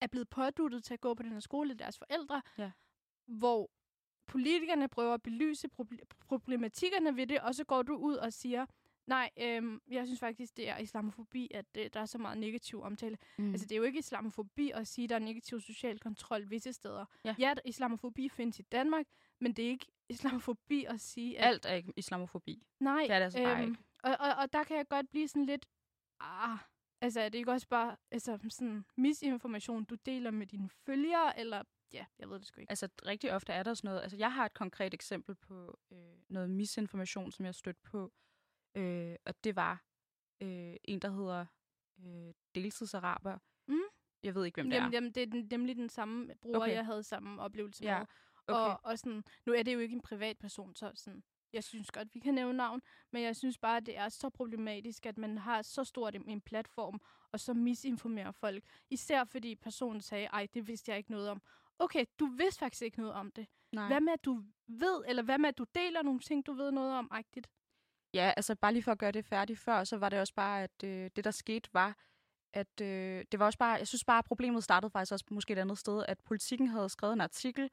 [0.00, 2.70] er blevet påduttet til at gå på den her skole af deres forældre, Ja.
[3.26, 3.70] hvor
[4.26, 8.66] politikerne prøver at belyse proble- problematikkerne ved det, og så går du ud og siger,
[9.06, 12.82] nej, øhm, jeg synes faktisk, det er islamofobi, at øh, der er så meget negativ
[12.82, 13.18] omtale.
[13.38, 13.50] Mm.
[13.50, 16.72] Altså, det er jo ikke islamofobi at sige, at der er negativ social kontrol visse
[16.72, 17.04] steder.
[17.24, 17.34] Ja.
[17.38, 19.06] ja islamofobi findes i Danmark,
[19.40, 21.46] men det er ikke islamofobi at sige, at...
[21.48, 22.66] Alt er ikke islamofobi.
[22.80, 23.76] Nej, Det er det altså bare ikke.
[24.02, 25.66] Og, og, og der kan jeg godt blive sådan lidt...
[26.20, 26.58] Ah,
[27.00, 31.62] altså, er det ikke også bare altså, sådan misinformation, du deler med dine følgere, eller...
[31.92, 32.70] Ja, jeg ved det sgu ikke.
[32.70, 34.02] Altså, rigtig ofte er der sådan noget.
[34.02, 38.12] Altså, jeg har et konkret eksempel på øh, noget misinformation, som jeg stødt på
[38.74, 39.84] Øh, og det var
[40.42, 41.46] øh, en, der hedder
[42.04, 43.38] øh, deltidsaraber.
[43.68, 43.78] Mm.
[44.22, 44.96] Jeg ved ikke, hvem det Jamen, er.
[44.96, 46.72] jamen, det er den- nemlig den samme bruger, Okay.
[46.74, 48.06] jeg havde samme oplevelse Ja, med.
[48.46, 48.54] okay.
[48.60, 51.90] Og, og sådan, nu er det jo ikke en privat person, så sådan, jeg synes
[51.90, 52.82] godt, vi kan nævne navn,
[53.12, 56.40] men jeg synes bare, at det er så problematisk, at man har så stort en,
[56.40, 57.00] platform,
[57.32, 58.64] og så misinformerer folk.
[58.90, 61.42] Især fordi personen sagde, ej, det vidste jeg ikke noget om.
[61.78, 63.46] Okay, du vidste faktisk ikke noget om det.
[63.72, 63.86] Nej.
[63.86, 66.70] Hvad med, at du ved, eller hvad med, at du deler nogle ting, du ved
[66.70, 67.48] noget om, agtigt?
[68.14, 70.62] Ja, altså bare lige for at gøre det færdigt før, så var det også bare,
[70.62, 71.96] at øh, det der skete var,
[72.52, 75.52] at øh, det var også bare, jeg synes bare, at problemet startede faktisk også måske
[75.52, 77.70] et andet sted, at politikken havde skrevet en artikel,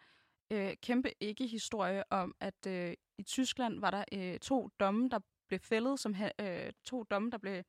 [0.52, 5.60] øh, kæmpe ikke-historie om, at øh, i Tyskland var der øh, to domme, der blev
[5.60, 7.64] fældet, som øh, to domme, der blev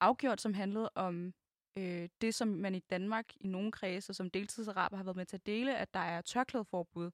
[0.00, 1.34] afgjort, som handlede om
[1.78, 5.36] øh, det, som man i Danmark i nogle kredse, som deltidsaraber har været med til
[5.36, 7.10] at dele, at der er tørklædeforbud.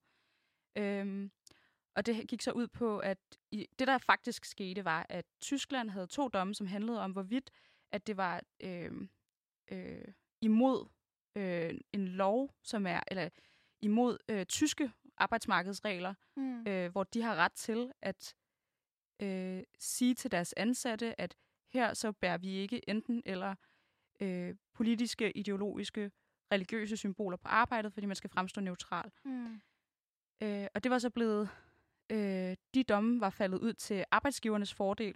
[0.77, 1.31] Øhm,
[1.97, 3.19] og det gik så ud på, at
[3.51, 7.51] i, det, der faktisk skete, var, at Tyskland havde to domme, som handlede om, hvorvidt
[7.93, 9.09] at det var øh,
[9.71, 10.09] øh,
[10.41, 10.89] imod
[11.37, 13.29] øh, en lov, som er, eller
[13.83, 16.67] imod øh, tyske arbejdsmarkedsregler, Mm.
[16.67, 18.35] øh, hvor de har ret til at
[19.23, 21.37] øh, sige til deres ansatte, at
[21.73, 23.55] her så bærer vi ikke enten eller
[24.21, 26.11] øh, politiske, ideologiske,
[26.53, 29.11] religiøse symboler på arbejdet, fordi man skal fremstå neutral.
[29.25, 29.61] Mm.
[30.43, 31.49] Øh, og det var så blevet,
[32.11, 35.14] øh, de domme var faldet ud til arbejdsgivernes fordel.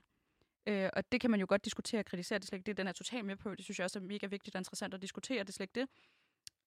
[0.67, 2.77] Øh, og det kan man jo godt diskutere og kritisere, det er slet ikke det,
[2.77, 3.55] den er totalt med på.
[3.55, 5.81] Det synes jeg også er mega vigtigt og interessant at diskutere, det er slet ikke
[5.81, 5.89] det.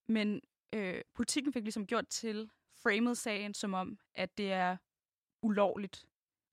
[0.08, 0.41] Men
[0.75, 2.51] øh, politikken fik ligesom gjort til
[2.83, 4.77] framet sagen som om, at det er
[5.41, 6.05] ulovligt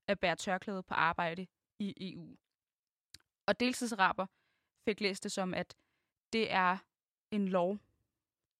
[0.07, 1.47] at bære tørklæde på arbejde
[1.79, 2.37] i EU.
[3.45, 4.25] Og deltidsaraber
[4.85, 5.75] fik læst det som, at
[6.33, 6.77] det er
[7.31, 7.77] en lov,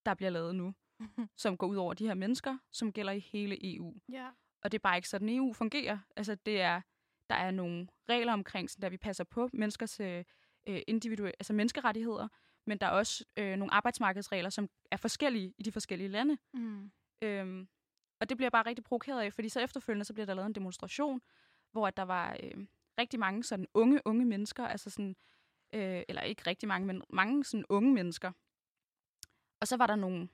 [0.06, 0.74] der bliver lavet nu,
[1.44, 3.94] som går ud over de her mennesker, som gælder i hele EU.
[4.12, 4.30] ja.
[4.64, 6.00] Og det er bare ikke sådan, EU fungerer.
[6.16, 6.82] Altså, det er,
[7.30, 10.24] der er nogle regler omkring, sådan, der vi passer på menneskers øh,
[10.68, 12.28] individuelle, altså menneskerettigheder,
[12.66, 16.38] men der er også øh, nogle arbejdsmarkedsregler, som er forskellige i de forskellige lande.
[16.54, 16.92] Mm.
[17.22, 17.68] Øhm,
[18.20, 20.48] og det bliver jeg bare rigtig provokeret af, fordi så efterfølgende, så bliver der lavet
[20.48, 21.22] en demonstration,
[21.72, 22.66] hvor at der var øh,
[23.00, 25.16] rigtig mange sådan unge, unge mennesker, altså sådan,
[25.74, 28.32] øh, eller ikke rigtig mange, men mange sådan unge mennesker.
[29.60, 30.30] Og så var der nogle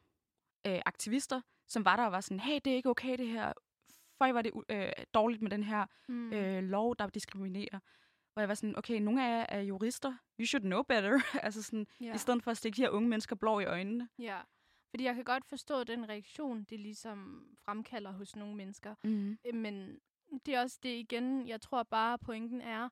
[0.67, 3.53] øh, aktivister, som var der og var sådan, hey, det er ikke okay det her,
[4.17, 6.33] for var det øh, dårligt med den her Mm.
[6.33, 7.79] øh, lov, der diskriminerer.
[8.33, 11.19] Hvor jeg var sådan, okay, nogle af jer er jurister, you should know better.
[11.45, 12.15] altså sådan, ja.
[12.15, 14.09] i stedet for at stikke de her unge mennesker blå i øjnene.
[14.19, 14.41] Ja,
[14.89, 18.95] fordi jeg kan godt forstå den reaktion, det ligesom fremkalder hos nogle mennesker.
[19.03, 19.37] Mm.
[19.45, 19.99] Øh, Men
[20.45, 22.91] det er også det igen, jeg tror bare, pointen er, at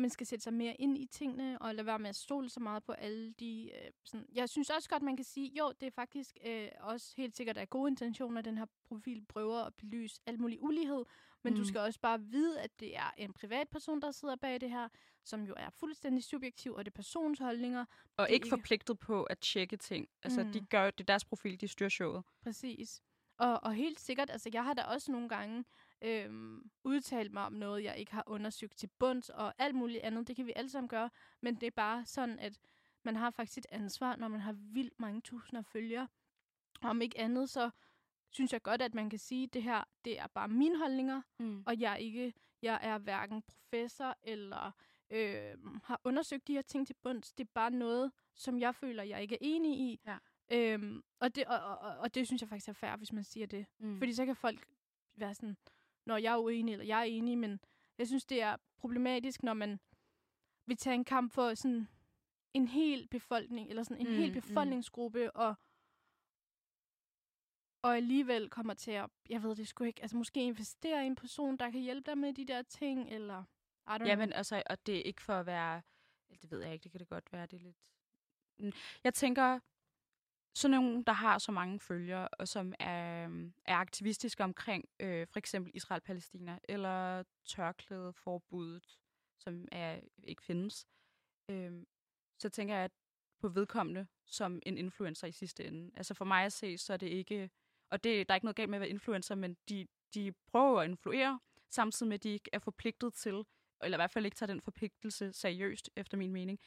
[0.00, 2.60] man skal sætte sig mere ind i tingene, og lade være med at stole så
[2.60, 3.70] meget på alle de...
[3.74, 4.26] Øh, sådan.
[4.32, 7.56] Jeg synes også godt, man kan sige, jo, det er faktisk øh, også helt sikkert
[7.56, 11.04] af gode intentioner, den her profil prøver at belyse al mulig ulighed,
[11.46, 11.58] men mm.
[11.60, 14.88] Du skal også bare vide, at det er en privatperson, der sidder bag det her,
[15.24, 17.84] som jo er fuldstændig subjektiv, og det er persons holdninger,
[18.16, 20.08] Og ikke ikke- forpligtet på at tjekke ting.
[20.22, 20.52] Altså, Mm.
[20.52, 22.24] de gør, det er deres profil, de styrer showet.
[22.42, 23.02] Præcis.
[23.38, 25.64] Og, og helt sikkert, altså jeg har da også nogle gange
[26.02, 30.28] øhm, udtalt mig om noget, jeg ikke har undersøgt til bunds, og alt muligt andet,
[30.28, 32.58] det kan vi alle sammen gøre, men det er bare sådan, at
[33.02, 36.08] man har faktisk et ansvar, når man har vildt mange tusinder følgere.
[36.82, 37.70] Om ikke andet, så
[38.30, 41.22] synes jeg godt, at man kan sige, at det her, det er bare mine holdninger,
[41.38, 41.62] Mm.
[41.66, 44.70] og jeg er ikke, jeg er hverken professor eller
[45.10, 47.32] øh, har undersøgt de her ting til bunds.
[47.32, 50.00] Det er bare noget, som jeg føler, jeg ikke er enig i.
[50.06, 50.18] Ja.
[50.52, 53.46] Øhm, og, det, og, og, og, det synes jeg faktisk er fair, hvis man siger
[53.46, 53.66] det.
[53.78, 53.98] Mm.
[53.98, 54.66] Fordi så kan folk
[55.16, 55.56] være sådan,
[56.06, 57.60] når jeg er uenig, eller jeg er enig, men
[57.98, 59.80] jeg synes, det er problematisk, når man
[60.66, 61.88] vil tage en kamp for sådan
[62.54, 64.34] en hel befolkning, eller sådan en Mm, hel mm.
[64.34, 65.54] befolkningsgruppe, og,
[67.86, 71.16] og alligevel kommer til at, jeg ved det sgu ikke, altså måske investere i en
[71.16, 73.44] person, der kan hjælpe dig med de der ting, eller
[73.86, 74.16] I don't Ja, know.
[74.16, 75.82] men altså, og det er ikke for at være...
[76.42, 77.76] Det ved jeg ikke, det kan det godt være, det er lidt...
[79.04, 79.60] Jeg tænker,
[80.54, 83.28] sådan nogen, der har så mange følgere, og som er,
[83.64, 88.98] er aktivistiske omkring øh, for eksempel Israel-Palæstina, eller tørklædeforbuddet,
[89.38, 90.86] som er, ikke findes,
[91.48, 91.82] øh,
[92.38, 92.92] så tænker jeg at
[93.40, 95.90] på vedkommende som en influencer i sidste ende.
[95.96, 97.50] Altså for mig at se, så er det ikke...
[97.90, 100.80] Og det, der er ikke noget galt med at være influencer, men de, de prøver
[100.80, 103.44] at influere, samtidig med, at de ikke er forpligtet til,
[103.82, 106.60] eller i hvert fald ikke tager den forpligtelse seriøst, efter min mening,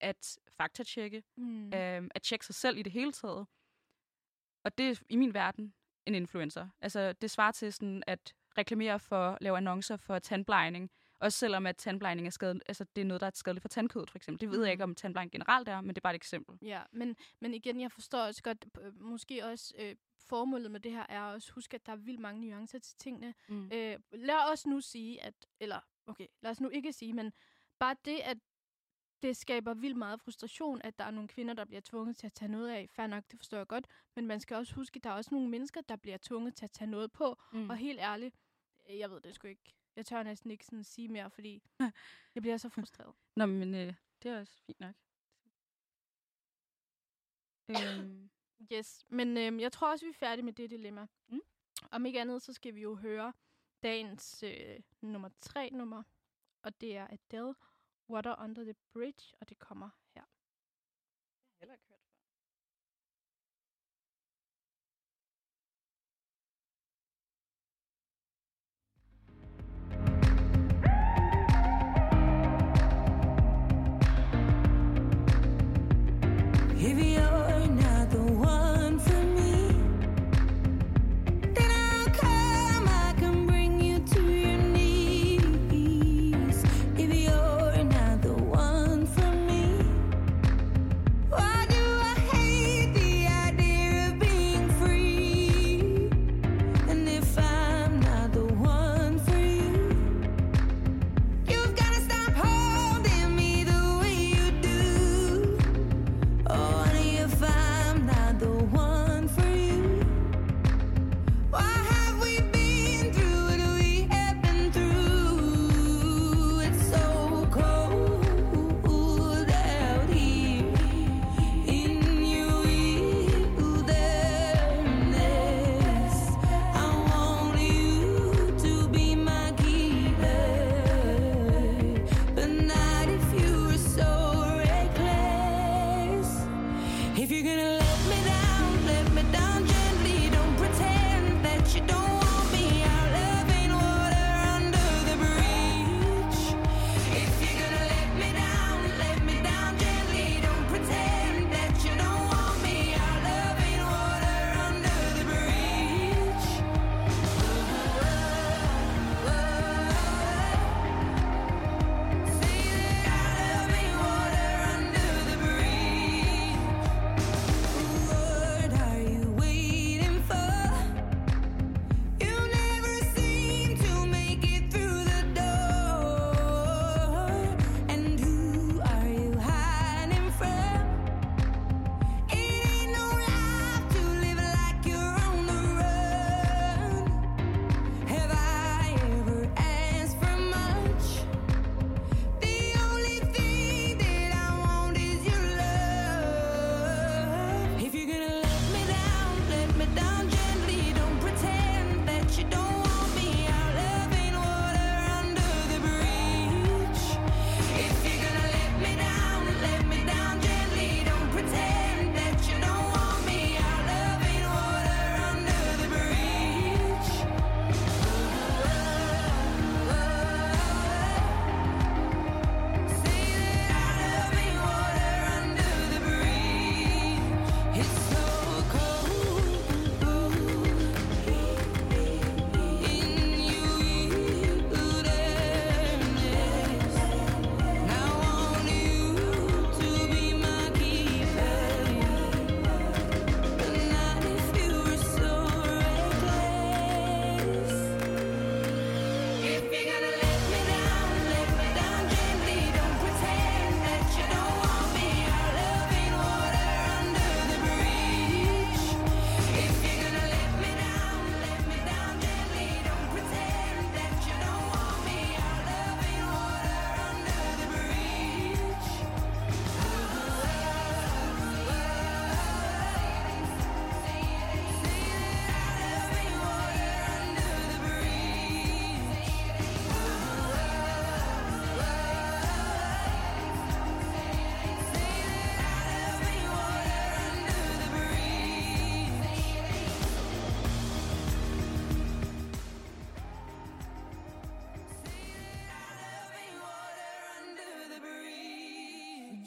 [0.00, 1.72] at faktatjekke, mm.
[1.74, 3.46] øhm, at tjekke sig selv i det hele taget.
[4.64, 5.74] Og det er i min verden
[6.06, 6.68] en influencer.
[6.80, 11.66] Altså, det svarer til sådan at reklamere for, at lave annoncer for tandplejning, også selvom
[11.66, 14.40] at tandplejning er skadeligt, altså det er noget, der er skadeligt for tandkødet, for eksempel.
[14.40, 16.58] Det ved jeg ikke, om tandplejning generelt er, men det er bare et eksempel.
[16.62, 19.96] Ja, men, men igen, jeg forstår også godt, måske også øh,
[20.28, 23.34] formålet med det her er også, husk, at der er vildt mange nuancer til tingene.
[23.48, 23.70] Mm.
[23.72, 27.32] Øh, lad os nu sige, at, eller okay, lad os nu ikke sige, men
[27.78, 28.38] bare det, at
[29.22, 32.32] det skaber vildt meget frustration, at der er nogle kvinder, der bliver tvunget til at
[32.32, 32.88] tage noget af.
[32.90, 33.86] Fair nok, det forstår jeg godt.
[34.16, 36.64] Men man skal også huske, at der er også nogle mennesker, der bliver tvunget til
[36.64, 37.36] at tage noget på.
[37.52, 37.70] Mm.
[37.70, 38.36] Og helt ærligt,
[38.90, 39.74] øh, jeg ved det sgu ikke.
[39.96, 41.62] Jeg tør næsten ikke sådan sige mere, fordi
[42.34, 43.14] jeg bliver så frustreret.
[43.36, 44.94] Nå, men øh, det er også fint nok.
[47.70, 48.30] øhm,
[48.72, 51.06] Yes, men øhm, jeg tror også, vi er færdige med det dilemma.
[51.28, 51.40] Mm.
[51.90, 53.32] Om ikke andet, så skal vi jo høre
[53.82, 56.02] dagens øh, nummer tre nummer,
[56.62, 57.54] og det er Adele,
[58.08, 60.24] Water Under the Bridge, og det kommer her.
[61.58, 61.95] heller ikke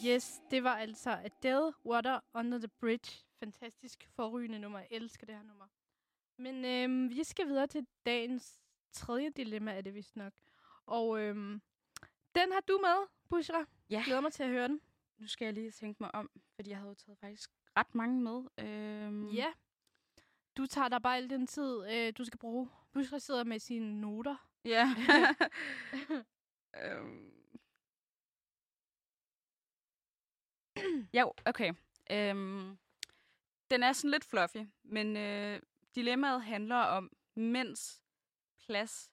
[0.10, 3.26] Yes, det var altså Adele, Water Under the Bridge.
[3.40, 4.80] Fantastisk forrygende nummer.
[4.80, 5.68] Jeg elsker det her nummer.
[6.38, 8.60] Men øhm, vi skal videre til dagens
[8.92, 10.34] tredje dilemma, er det vist nok.
[10.86, 11.62] Og øhm,
[12.36, 13.66] den har du med, Bushra.
[13.90, 14.02] Ja.
[14.06, 14.82] Glæder mig til at høre den.
[15.18, 18.66] Nu skal jeg lige tænke mig om, fordi jeg havde taget faktisk ret mange med.
[18.68, 19.54] Øhm, Ja.
[20.58, 22.70] Du tager dig bare al den tid, øh, du skal bruge.
[22.92, 24.50] Bushra sidder med sine noter.
[24.66, 24.90] Ja.
[26.86, 27.39] Øhm.
[31.20, 31.74] jo, okay.
[32.12, 32.78] Øhm,
[33.72, 35.62] den er sådan lidt fluffy, men øh,
[35.96, 38.04] dilemmaet handler om mænds
[38.66, 39.12] plads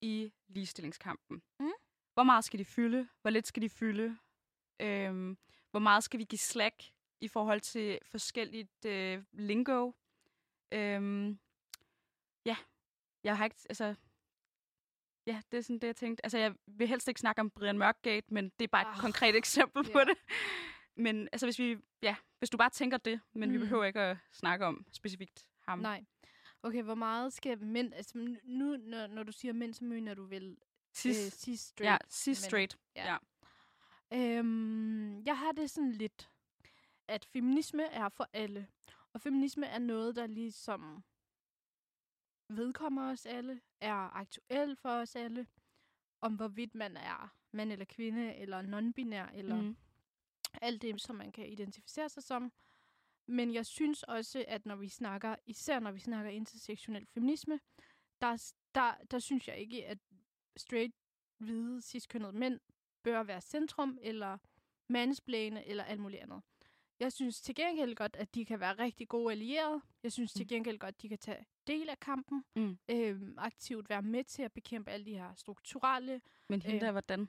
[0.00, 1.42] i ligestillingskampen.
[1.60, 1.70] Mm.
[2.14, 3.08] Hvor meget skal de fylde?
[3.22, 4.18] Hvor lidt skal de fylde?
[4.80, 5.38] Øhm,
[5.70, 6.82] hvor meget skal vi give slack
[7.20, 9.92] i forhold til forskelligt øh, lingo?
[10.72, 11.38] Øhm,
[12.44, 12.56] ja,
[13.24, 13.94] jeg har ikke, altså,
[15.26, 16.24] ja, det er sådan det, jeg tænkte.
[16.24, 19.00] Altså, jeg vil helst ikke snakke om Brian Mørkgate, men det er bare et Ah,
[19.00, 20.04] konkret eksempel på ja.
[20.04, 20.18] det.
[20.96, 23.52] Men altså, hvis vi, ja, hvis du bare tænker det, men mm.
[23.54, 25.78] vi behøver ikke at snakke om specifikt ham.
[25.78, 26.04] Nej.
[26.62, 27.94] Okay, hvor meget skal mænd...
[27.94, 30.56] Altså, nu, når, når du siger mænd, så mener du vel
[30.94, 31.90] Cis, øh, cis straight.
[31.90, 32.48] ja, cis mænd.
[32.48, 32.78] straight.
[32.96, 33.12] Ja.
[33.12, 33.18] Ja.
[34.38, 36.30] Øhm, jeg har det sådan lidt,
[37.08, 38.68] at feminisme er for alle.
[39.12, 41.04] Og feminisme er noget, der ligesom
[42.48, 45.46] vedkommer os alle, er aktuel for os alle,
[46.20, 49.76] om hvorvidt man er mand eller kvinde, eller non-binær, eller mm.
[50.62, 52.52] Alt det, som man kan identificere sig som.
[53.28, 57.60] Men jeg synes også, at når vi snakker, især når vi snakker intersektionel feminisme,
[58.20, 59.98] der, der, der synes jeg ikke, at
[60.56, 60.94] straight,
[61.38, 62.60] hvide, ciskønnede mænd
[63.02, 64.38] bør være centrum, eller
[64.88, 66.42] mansplane, eller alt muligt andet.
[67.00, 69.80] Jeg synes til gengæld godt, at de kan være rigtig gode allierede.
[70.02, 70.48] Jeg synes til Mm.
[70.48, 72.44] gengæld godt, at de kan tage del af kampen.
[72.56, 72.78] Mm.
[72.90, 76.20] Øhm, aktivt være med til at bekæmpe alle de her strukturelle...
[76.48, 76.80] Men hende Øh.
[76.80, 77.28] der, hvordan?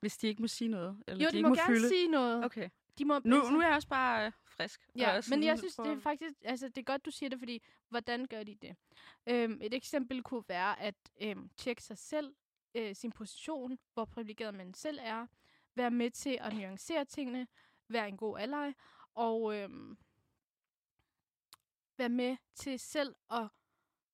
[0.00, 1.02] Hvis de ikke må sige noget?
[1.06, 1.88] Eller Jo, de, de, må, må gerne fylde?
[1.88, 2.44] sige noget.
[2.44, 2.68] Okay.
[2.98, 4.88] De må, Nu, altså- nu er jeg også bare øh, frisk.
[4.96, 7.38] Ja, og men jeg synes, det er faktisk, altså det er godt, du siger det,
[7.38, 8.76] fordi hvordan gør de det?
[9.26, 12.34] Øhm, et eksempel kunne være at øhm, tjekke sig selv,
[12.74, 15.26] øh, sin position, hvor privilegeret man selv er,
[15.74, 17.46] være med til at nuancere tingene,
[17.88, 18.72] være en god ally,
[19.14, 19.98] og øhm,
[21.96, 23.48] være med til selv at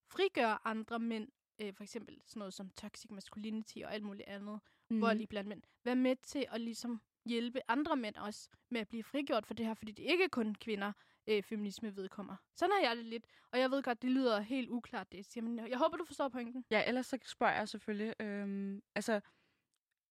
[0.09, 1.27] frigøre andre mænd,
[1.59, 4.59] øh, for eksempel sådan noget som toxic masculinity og alt muligt andet,
[4.89, 5.01] mm.
[5.01, 5.61] vold i blandt mænd.
[5.83, 9.65] Være med til at ligesom hjælpe andre mænd også med at blive frigjort for det
[9.65, 10.93] her, fordi det ikke kun kvinder,
[11.27, 12.35] øh, feminisme vedkommer.
[12.55, 15.25] Sådan har jeg det lidt, og jeg ved godt, det lyder helt uklart, det jeg
[15.25, 16.65] siger, men jeg håber, du forstår pointen.
[16.71, 19.21] Ja, ellers så spørger jeg selvfølgelig, øhm, altså,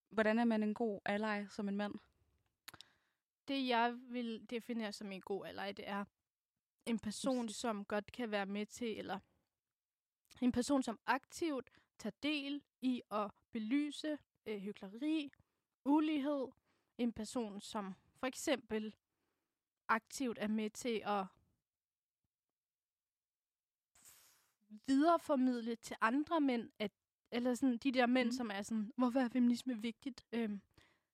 [0.09, 1.93] hvordan er man en god ally som en mand?
[3.47, 6.05] Det, jeg vil definere som en god ally, det er
[6.85, 9.19] en person, som godt kan være med til, eller
[10.41, 14.17] en person, som aktivt tager del i at belyse
[14.47, 15.31] øh, hykleri,
[15.85, 16.47] ulighed.
[16.97, 18.95] En person, som for eksempel
[19.87, 21.25] aktivt er med til at
[24.87, 26.91] videreformidle til andre mænd, at,
[27.31, 28.31] eller sådan de der mænd, mm.
[28.31, 30.25] som er sådan, hvorfor er feminisme vigtigt?
[30.31, 30.61] Øhm,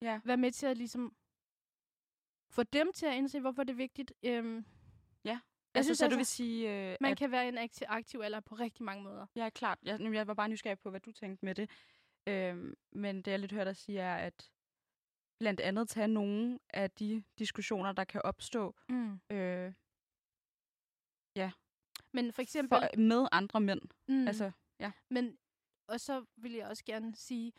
[0.03, 0.19] Ja.
[0.23, 1.15] Være med til at ligesom
[2.49, 4.13] få dem til at indse, hvorfor det er vigtigt.
[4.23, 4.65] Øhm,
[5.73, 7.85] Jeg altså, synes så du altså, vil sige, øh, man at kan være en aktiv,
[7.89, 9.25] aktiv alder på rigtig mange måder.
[9.45, 11.69] er klart, jeg, jeg var bare nysgerrig på, hvad du tænkte med det.
[12.27, 14.51] Øhm, men det, jeg lidt hørte dig sige, er, at
[15.39, 19.19] blandt andet tage nogle af de diskussioner, der kan opstå Mm.
[19.31, 19.73] øh,
[22.15, 22.79] Men for eksempel...
[22.79, 23.81] for, med andre mænd.
[24.07, 24.27] mm.
[24.27, 24.51] Altså,
[25.09, 25.37] Men,
[25.87, 27.53] og så vil jeg også gerne sige,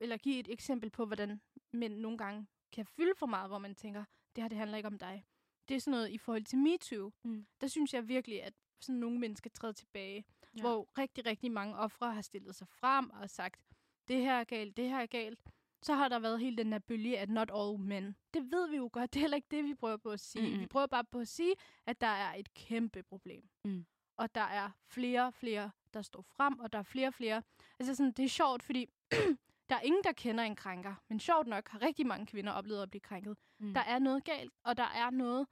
[0.00, 1.40] eller give et eksempel på, hvordan
[1.72, 4.04] mænd nogle gange kan fylde for meget, hvor man tænker,
[4.36, 5.26] det her det handler ikke om dig.
[5.68, 7.12] Det er sådan noget i forhold til MeToo.
[7.24, 7.46] Mm.
[7.60, 10.48] Der synes jeg virkelig, at sådan nogle mennesker træder tilbage, Ja.
[10.56, 10.60] ja.
[10.60, 13.60] hvor rigtig, rigtig mange ofre har stillet sig frem og sagt,
[14.08, 15.38] det her er galt, det her er galt.
[15.82, 18.16] Så har der været hele den her bølge, at not all men.
[18.34, 20.46] Det ved vi jo godt, det er heller ikke det, vi prøver på at sige.
[20.46, 20.60] Mm-hmm.
[20.60, 21.54] Vi prøver bare på at sige,
[21.86, 23.48] at der er et kæmpe problem.
[23.64, 23.86] Mm.
[24.16, 27.42] Og der er flere og flere, der står frem, og der er flere og flere.
[27.78, 28.86] Altså sådan, det er sjovt, fordi
[29.68, 30.94] der er ingen, der kender en krænker.
[31.08, 33.36] Men sjovt nok har rigtig mange kvinder oplevet at blive krænket.
[33.58, 33.74] Mm.
[33.74, 35.46] Der er noget galt, og der er noget,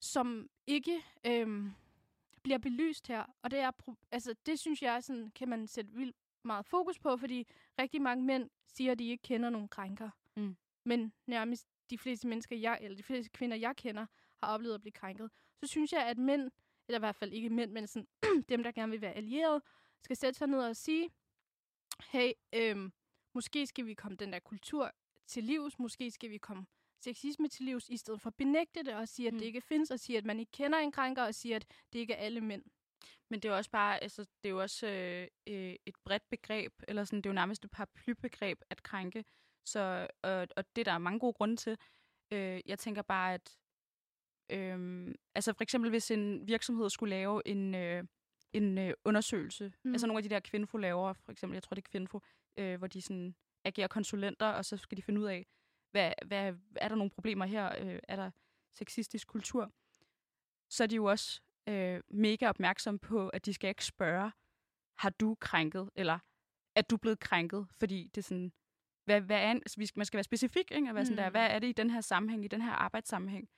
[0.00, 1.72] som ikke øhm,
[2.42, 3.24] bliver belyst her.
[3.42, 3.70] Og det er,
[4.12, 7.46] altså det synes jeg, sådan, kan man sætte vildt meget fokus på, fordi
[7.78, 10.10] rigtig mange mænd siger, at de ikke kender nogen krænker.
[10.36, 10.56] Mm.
[10.84, 14.06] Men nærmest de fleste mennesker, jeg, eller de fleste kvinder, jeg kender,
[14.42, 15.30] har oplevet at blive krænket.
[15.60, 16.50] Så synes jeg, at mænd,
[16.88, 18.08] eller i hvert fald ikke mænd, men sådan,
[18.48, 19.62] dem, der gerne vil være allierede,
[20.02, 21.10] skal sætte sig ned og sige,
[22.10, 22.92] hey, øhm,
[23.34, 24.92] måske skal vi komme den der kultur
[25.26, 26.66] til livs, måske skal vi komme
[27.00, 29.34] sexisme til livs, i stedet for at benægte det og sige, at.
[29.34, 29.38] Mm.
[29.38, 31.98] det ikke findes, og sige, at man ikke kender en krænker, og sige, at det
[31.98, 32.62] ikke er alle mænd.
[33.32, 36.28] Men det er jo også bare, altså, det er jo også øh, øh, et bredt
[36.30, 39.24] begreb, eller sådan, det er jo nærmest et paraplybegreb at krænke.
[39.64, 41.78] Så, og, og det der er mange gode grunde til.
[42.30, 43.58] Øh, jeg tænker bare, at
[44.50, 48.04] øh, altså for eksempel hvis en virksomhed skulle lave en, øh,
[48.52, 49.88] en øh, undersøgelse, mm.
[49.88, 49.94] Mm.
[49.94, 52.20] altså nogle af de der Kvinfo laver, for eksempel, jeg tror det er Kvinfo,
[52.56, 55.46] øh, hvor de sådan agerer konsulenter, og så skal de finde ud af,
[55.90, 57.86] hvad, hvad, er der nogle problemer her?
[57.86, 58.30] Øh, er der
[58.72, 59.72] sexistisk kultur?
[60.70, 64.32] Så er de jo også øh, mega opmærksom på, at de skal ikke spørge,
[64.98, 66.18] har du krænket, eller
[66.76, 68.52] at du er blevet krænket, fordi det er sådan,
[69.04, 70.88] hvad, hvad er, en, altså, man skal være specifik, ikke?
[70.88, 71.32] Og være sådan der, Mm.
[71.32, 73.48] hvad er det i den her sammenhæng, i den her arbejdssammenhæng?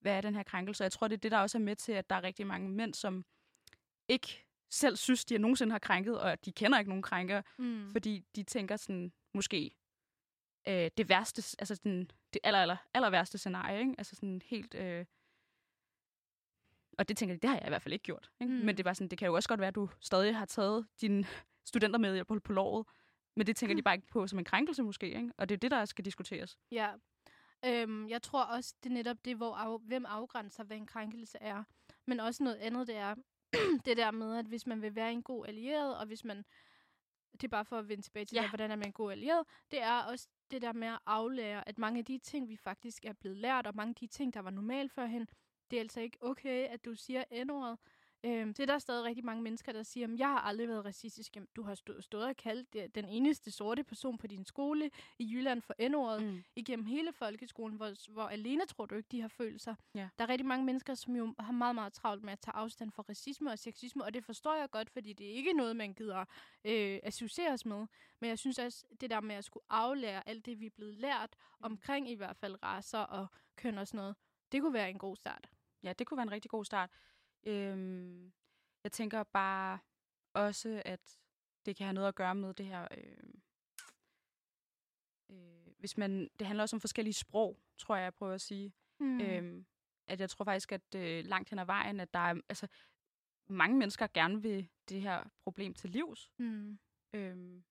[0.00, 0.82] Hvad er den her krænkelse?
[0.82, 2.46] Og jeg tror, det er det, der også er med til, at der er rigtig
[2.46, 3.24] mange mænd, som
[4.08, 7.90] ikke selv synes, de nogensinde har krænket, og de kender ikke nogen krænker, Mm.
[7.92, 9.76] fordi de tænker sådan, måske
[10.68, 13.94] øh, det værste, altså sådan, det aller, aller, aller værste scenarie, ikke?
[13.98, 14.74] Altså sådan helt...
[14.74, 15.06] Øh,
[16.98, 18.30] og det tænker de, det har jeg i hvert fald ikke gjort.
[18.40, 18.52] Ikke?
[18.52, 18.58] Mm.
[18.58, 18.64] Mm.
[18.66, 20.86] Men det var sådan, det kan jo også godt være, at du stadig har taget
[21.00, 21.24] dine
[21.64, 22.86] studenter med på, på lovet,
[23.36, 25.30] men det tænker de bare ikke på som en krænkelse måske, ikke?
[25.38, 26.58] Og det er det, der skal diskuteres.
[26.70, 26.88] Ja.
[27.66, 31.38] Øhm, jeg tror også, det er netop det, hvor af, hvem afgrænser, hvad en krænkelse
[31.40, 31.64] er.
[32.06, 33.14] Men også noget andet, det er
[33.86, 36.44] det der med, at hvis man vil være en god allieret, og hvis man...
[37.32, 38.42] Det er bare for at vende tilbage til, Ja.
[38.42, 38.48] ja.
[38.48, 39.46] hvordan er man en god allieret.
[39.70, 43.04] Det er også det der med at aflære, at mange af de ting, vi faktisk
[43.04, 45.28] er blevet lært, og mange af de ting, der var normalt førhen,
[45.74, 47.78] det er altså ikke okay, at du siger n-ordet.
[48.26, 50.84] Øhm, det er der stadig rigtig mange mennesker, der siger, at jeg har aldrig været
[50.84, 51.36] racistisk.
[51.36, 54.90] Jamen, Du har stå- stået og kaldt det- den eneste sorte person på din skole
[55.18, 56.42] i Jylland for n-ordet Mm.
[56.56, 59.74] igennem hele folkeskolen, hvor, hvor alene tror du ikke, de har følelser.
[59.94, 60.08] Ja.
[60.18, 62.90] Der er rigtig mange mennesker, som jo har meget, meget travlt med at tage afstand
[62.92, 65.94] fra racisme og sexisme, og det forstår jeg godt, fordi det er ikke noget, man
[65.94, 66.24] gider
[66.64, 67.86] øh, associeres med.
[68.20, 70.94] Men jeg synes også, det der med at skulle aflære alt det, vi er blevet
[70.94, 71.64] lært Mm.
[71.64, 74.16] omkring i hvert fald raser og køn og sådan noget,
[74.52, 75.48] det kunne være en god start.
[75.84, 76.90] Ja, det kunne være en rigtig god start.
[77.46, 78.32] Øhm,
[78.84, 79.78] jeg tænker bare
[80.34, 81.18] også, at
[81.66, 82.88] det kan have noget at gøre med det her...
[82.90, 83.16] Øh,
[85.30, 88.72] øh, hvis man, det handler også om forskellige sprog, tror jeg, jeg prøver at sige.
[89.00, 89.20] Mm.
[89.20, 89.66] Øhm,
[90.06, 92.66] at jeg tror faktisk, at øh, langt hen ad vejen, at der er altså,
[93.46, 96.30] mange mennesker gerne vil det her problem til livs.
[96.38, 96.78] Mm.
[97.12, 97.64] Øhm,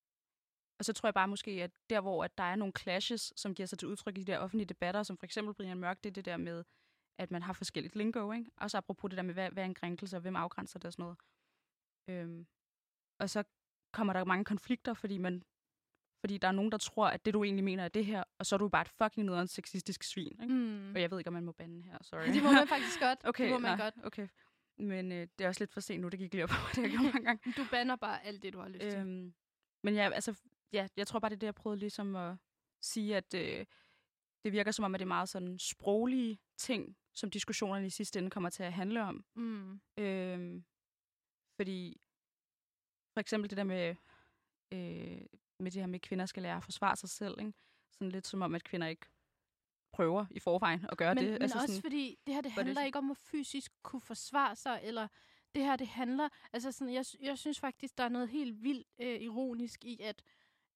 [0.80, 3.56] og så tror jeg bare måske, at der, hvor at der er nogle clashes, som
[3.56, 6.10] giver sig til udtryk i de der offentlige debatter, som for eksempel Brian Mørk, det
[6.10, 6.64] er det der med,
[7.18, 8.52] at man har forskelligt lingo, ikke?
[8.58, 10.94] Også apropos det der med, hvad, hvad er en krænkelse, og hvem afgrænser det og
[10.94, 11.18] sådan noget.
[12.10, 12.48] Øhm,
[13.20, 13.44] og så
[13.92, 15.44] kommer der mange konflikter, fordi man
[16.24, 18.46] fordi der er nogen, der tror, at det, du egentlig mener, er det her, og
[18.46, 20.38] så er du bare et fucking nederen sexistisk svin.
[20.42, 20.54] Ikke?
[20.54, 20.96] Mm.
[20.96, 22.28] Og jeg ved ikke, om man må bande her, sorry.
[22.36, 23.20] Det må man faktisk godt.
[23.30, 23.96] okay, det må man nå, godt.
[24.04, 24.28] okay.
[24.78, 26.82] Men øh, det er også lidt for sent nu, det gik lige op mig, det
[26.82, 27.54] jeg gjort mange gange.
[27.58, 29.00] Du banner bare alt det, du har lyst til.
[29.00, 29.34] Øhm,
[29.84, 30.40] men ja, altså,
[30.74, 32.36] ja, jeg tror bare, det er det, jeg prøvede ligesom at
[32.82, 33.66] sige, at øh,
[34.44, 38.20] det virker som om, at det er meget sådan sproglige ting, som diskussionerne i sidste
[38.20, 39.26] ende kommer til at handle om.
[39.36, 39.82] Mm.
[39.98, 40.64] Øhm,
[41.56, 42.02] fordi
[43.14, 43.96] for eksempel det der med,
[44.74, 45.22] øh,
[45.60, 47.40] med det her med, at kvinder skal lære at forsvare sig selv.
[47.40, 47.54] Ikke?
[47.92, 49.06] Sådan lidt som om, at kvinder ikke
[49.94, 51.32] prøver i forvejen at gøre men, det.
[51.34, 53.72] Men altså også sådan, fordi, det her det det handler sådan- ikke om at fysisk
[53.84, 55.08] kunne forsvare sig, eller
[55.56, 58.88] det her det handler, altså sådan, jeg, jeg synes faktisk, der er noget helt vildt
[59.00, 60.24] øh, ironisk i, at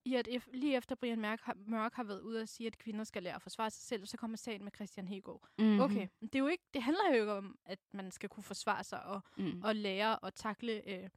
[0.07, 2.77] i at ef- lige efter Brian Mørk har, Mørk har været ude og sige, at
[2.77, 5.47] kvinder skal lære at forsvare sig selv, så kommer sagen med Christian Hegård.
[5.59, 5.79] mm-hmm.
[5.79, 8.83] Okay, det, er jo ikke, det handler jo ikke om, at man skal kunne forsvare
[8.83, 9.61] sig og, Mm.
[9.63, 11.09] og lære at takle øh,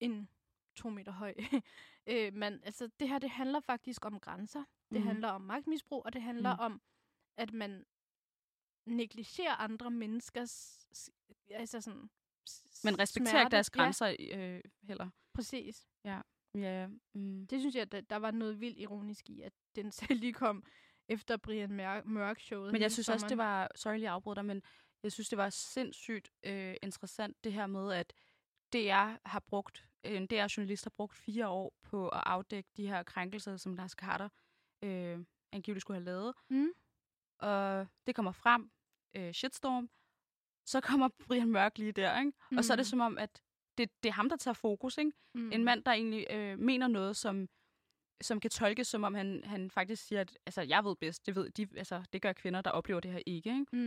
[0.00, 0.28] en
[0.74, 1.34] to meter høj.
[2.06, 4.64] øh, men altså, det her, det handler faktisk om grænser.
[4.90, 5.06] Det Mhm.
[5.06, 6.60] handler om magtmisbrug, og det handler Mhm.
[6.60, 6.82] om,
[7.36, 7.84] at man
[8.86, 10.86] negligerer andre menneskers...
[11.50, 12.10] Altså sådan...
[12.84, 15.04] Men respekterer ikke deres grænser øh, heller.
[15.04, 15.88] Ja, præcis.
[16.04, 16.20] Ja,
[16.54, 17.46] mm.
[17.46, 20.32] Det synes jeg, at der- der var noget vildt ironisk i, at den selv lige
[20.32, 20.64] kom
[21.08, 22.72] efter Brian Mørk, Mørk showet.
[22.72, 24.62] Men jeg synes også, det var, sorry lige at afbryde dig, men
[25.02, 28.12] jeg synes, det var sindssygt øh, interessant det her med, at
[28.72, 33.56] DR har brugt, en DR-journalist har brugt fire år på at afdække de her krænkelser,
[33.56, 34.28] som Lars Carter
[34.82, 35.18] øh,
[35.52, 36.34] angiveligt skulle have lavet.
[36.50, 36.70] Mm.
[37.38, 38.70] Og det kommer frem,
[39.16, 39.90] øh, shitstorm,
[40.66, 42.32] så kommer Brian Mørk lige der, ikke?
[42.50, 42.56] Mm.
[42.58, 42.90] Og så er det Mm.
[42.90, 43.42] som om, at
[43.78, 45.12] det, det er ham, der tager fokus, ikke?
[45.34, 45.52] Mm.
[45.52, 47.48] En mand, der egentlig øh, mener noget, som,
[48.22, 51.34] som kan tolkes, som om han, han faktisk siger, at altså, jeg ved bedst, det,
[51.36, 53.50] ved de, altså, det gør kvinder, der oplever det her ikke.
[53.50, 53.66] ikke?
[53.72, 53.78] Mm.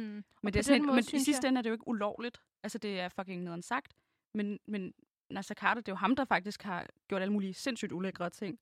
[0.43, 2.41] Men, det er sådan, måde men i sidste jeg- ende er det jo ikke ulovligt.
[2.63, 3.93] Altså, det er fucking nederen sagt.
[4.33, 4.93] Men, men
[5.29, 8.59] Nasser Carter, det er jo ham, der faktisk har gjort alle mulige sindssygt ulækre ting.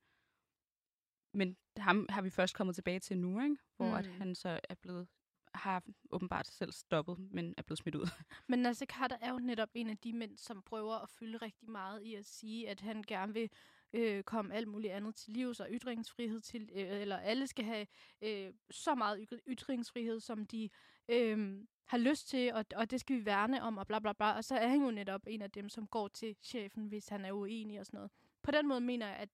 [1.34, 3.57] Men ham har vi først kommet tilbage til nu, ikke?
[3.78, 3.93] Hvor mm.
[3.93, 5.07] at han så er blevet
[5.54, 8.10] har åbenbart selv stoppet, men er blevet smidt ud.
[8.49, 11.70] Men Nasser Carter er jo netop en af de mænd, som prøver at fylde rigtig
[11.70, 13.49] meget i at sige, at han gerne vil
[13.93, 17.88] øh, komme alt muligt andet til livs og ytringsfrihed til, øh, eller alle skal have
[18.22, 20.70] øh, så meget yt- ytringsfrihed, som de
[21.10, 24.32] øh, har lyst til, og, og det skal vi værne om, og bla bla bla.
[24.32, 27.26] Og så er han jo netop en af dem, som går til chefen, hvis han
[27.26, 28.12] er uenig og sådan noget.
[28.43, 29.30] På den måde mener jeg, at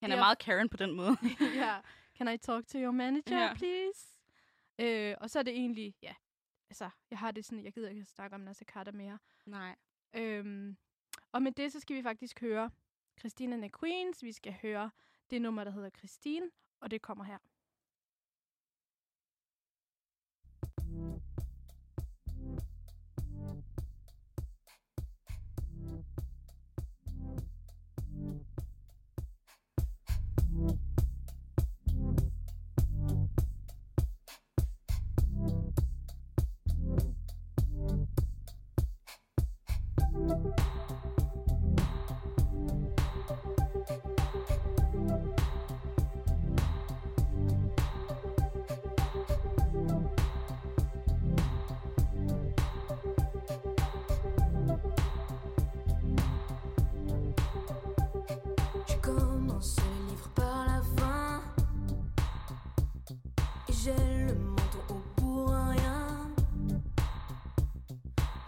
[0.00, 1.16] Han er meget Karen på den måde.
[1.56, 1.76] ja,
[2.18, 3.42] can I talk to your manager, Ja.
[3.46, 3.56] yeah.
[3.56, 4.11] please?
[4.82, 6.14] Øh, og så er det egentlig, ja,
[6.70, 9.18] altså, jeg har det sådan, jeg gider ikke snakke om Nasser Carter mere.
[9.46, 9.76] Nej.
[10.14, 10.76] Øhm,
[11.32, 12.70] og med det, så skal vi faktisk høre
[13.18, 14.22] Christina and the Queens.
[14.22, 14.90] Vi skal høre
[15.30, 17.38] det nummer, der hedder Christine, og det kommer her.
[20.92, 21.31] Commence
[58.86, 61.40] Je commence le livre par la fin.
[63.68, 63.92] Et j'ai
[64.26, 66.30] le menton au bout de rien.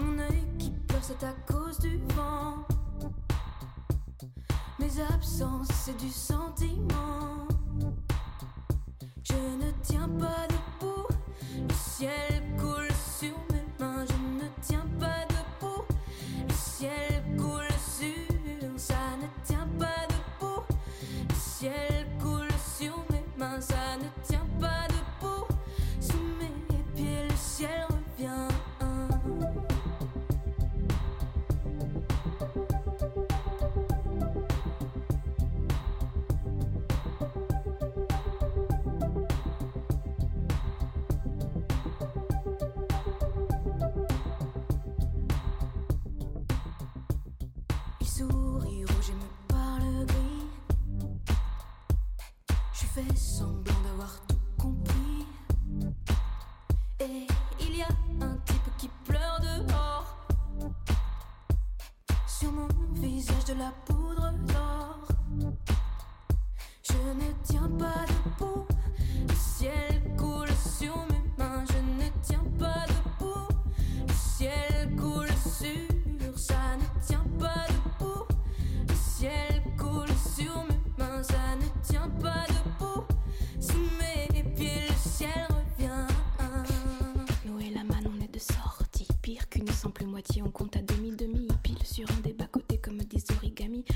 [0.00, 2.64] Mon œil qui pleure cet accord du vent.
[4.78, 7.33] Mes absences, c'est du sentiment.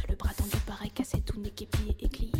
[0.08, 2.32] Le bras tendu pareil, cassé tout nez, pied éclit.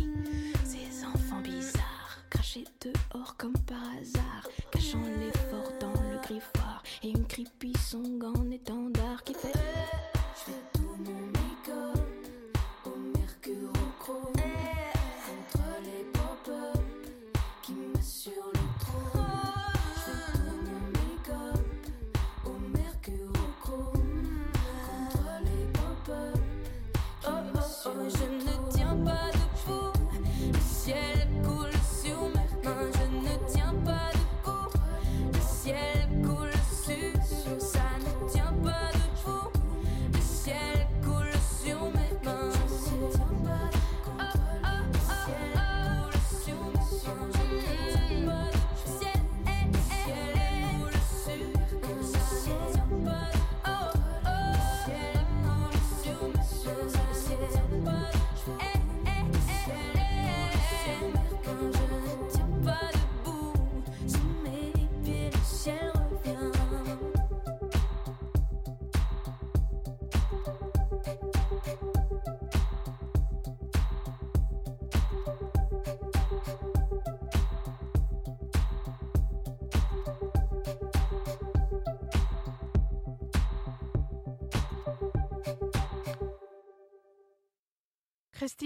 [0.65, 4.47] Ces enfants bizarres, crachés dehors comme par hasard.
[4.71, 6.83] Cachant l'effort dans le griffoir.
[7.03, 8.78] Et une creepy song en étendard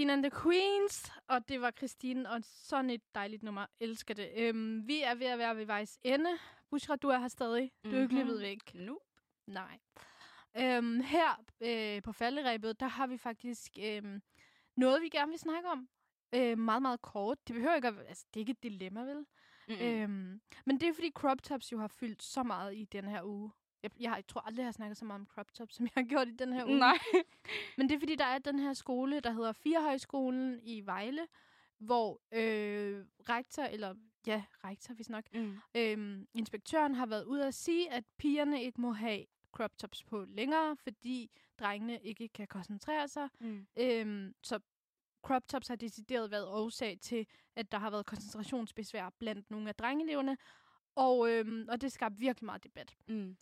[0.04, 3.66] Christine and the Queens, og det var Christine, og sådan et dejligt nummer.
[3.80, 4.30] Elsker det.
[4.36, 6.30] Øhm, vi er ved at være ved vejs ende.
[6.70, 7.72] Bushra, du er her stadig.
[7.84, 8.16] Du er ikke Mhm.
[8.26, 8.74] løbet væk.
[8.74, 8.98] Nu.
[9.46, 9.78] Nej.
[10.56, 14.22] Øhm, her øh, på falderæbet, der har vi faktisk øhm,
[14.76, 15.88] noget, vi gerne vil snakke om.
[16.34, 17.38] Øh, meget, meget kort.
[17.48, 19.26] Det behøver ikke at, altså, det er ikke et dilemma, vel?
[19.68, 19.74] Mm.
[19.74, 23.22] Øhm, men det er fordi crop tops jo har fyldt så meget i den her
[23.24, 23.52] uge.
[23.84, 26.02] Jeg, jeg, tror aldrig, jeg har snakket så meget om crop tops, som jeg har
[26.08, 26.78] gjort i den her uge.
[26.78, 26.98] Nej.
[27.76, 31.26] Men det er fordi, der er den her skole, der hedder Firehøjskolen i Vejle,
[31.78, 33.94] hvor øh, rektor, eller
[34.26, 35.56] ja, rektor hvis nok, Mm.
[35.74, 40.24] øhm, inspektøren har været ude at sige, at pigerne ikke må have crop tops på
[40.28, 43.28] længere, fordi drengene ikke kan koncentrere sig.
[43.40, 43.66] Mm.
[43.76, 44.58] Øhm, så
[45.22, 47.26] crop tops har decideret været årsag til,
[47.56, 50.36] at der har været koncentrationsbesvær blandt nogle af drengeleverne,
[50.94, 52.96] og, øhm, og det skabte virkelig meget debat.
[53.08, 53.36] Mm.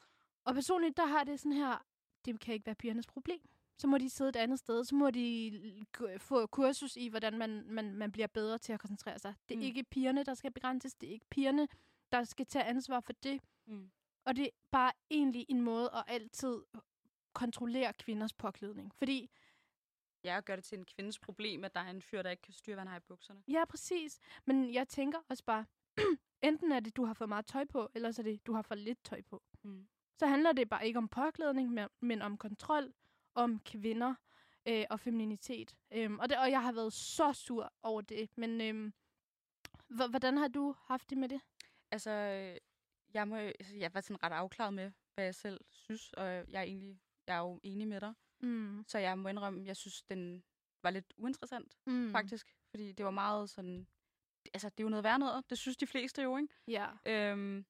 [0.44, 1.86] Og personligt, der har det sådan her,
[2.24, 3.48] det kan ikke være pigernes problem.
[3.78, 5.86] Så må de sidde et andet sted, så må de
[6.18, 9.34] få kursus i, hvordan man, man, man bliver bedre til at koncentrere sig.
[9.48, 9.62] Det er Mm.
[9.64, 11.68] ikke pigerne, der skal begrænses, det er ikke pigerne,
[12.12, 13.40] der skal tage ansvar for det.
[13.66, 13.90] Mm.
[14.24, 16.62] Og det er bare egentlig en måde at altid
[17.32, 18.94] kontrollere kvinders påklædning.
[18.94, 19.30] Fordi,
[20.24, 22.52] Jeg gør det til en kvindes problem, at der er en fyr, der ikke kan
[22.54, 23.42] styre, hvad han har i bukserne.
[23.48, 24.18] ja, præcis.
[24.44, 25.66] Men jeg tænker også bare,
[26.42, 28.62] enten er det, du har for meget tøj på, eller så er det, du har
[28.62, 29.42] for lidt tøj på.
[29.62, 29.88] Mm.
[30.18, 32.92] Så handler det bare ikke om påklædning, men- om kontrol
[33.34, 34.14] om kvinder
[34.68, 35.74] øh, og femininitet.
[35.92, 38.30] Øhm, og, det, og jeg har været så sur over det.
[38.36, 38.92] Men øhm,
[40.10, 41.40] hvordan har du haft det med det?
[41.90, 42.56] Altså, øh,
[43.14, 46.58] jeg, må, altså, jeg var sådan ret afklaret med, hvad jeg selv synes, og jeg
[46.58, 48.14] er egentlig jeg er jo enig med dig.
[48.40, 48.84] Mm.
[48.88, 50.44] Så jeg må indrømme, jeg synes, den
[50.82, 52.10] var lidt uinteressant, mm.
[52.10, 52.56] faktisk.
[52.70, 53.86] Fordi det var meget sådan...
[54.54, 55.50] Altså, det er jo noget værd noget.
[55.50, 56.54] Det synes de fleste jo, ikke?
[56.68, 56.86] Ja.
[57.06, 57.66] Øhm,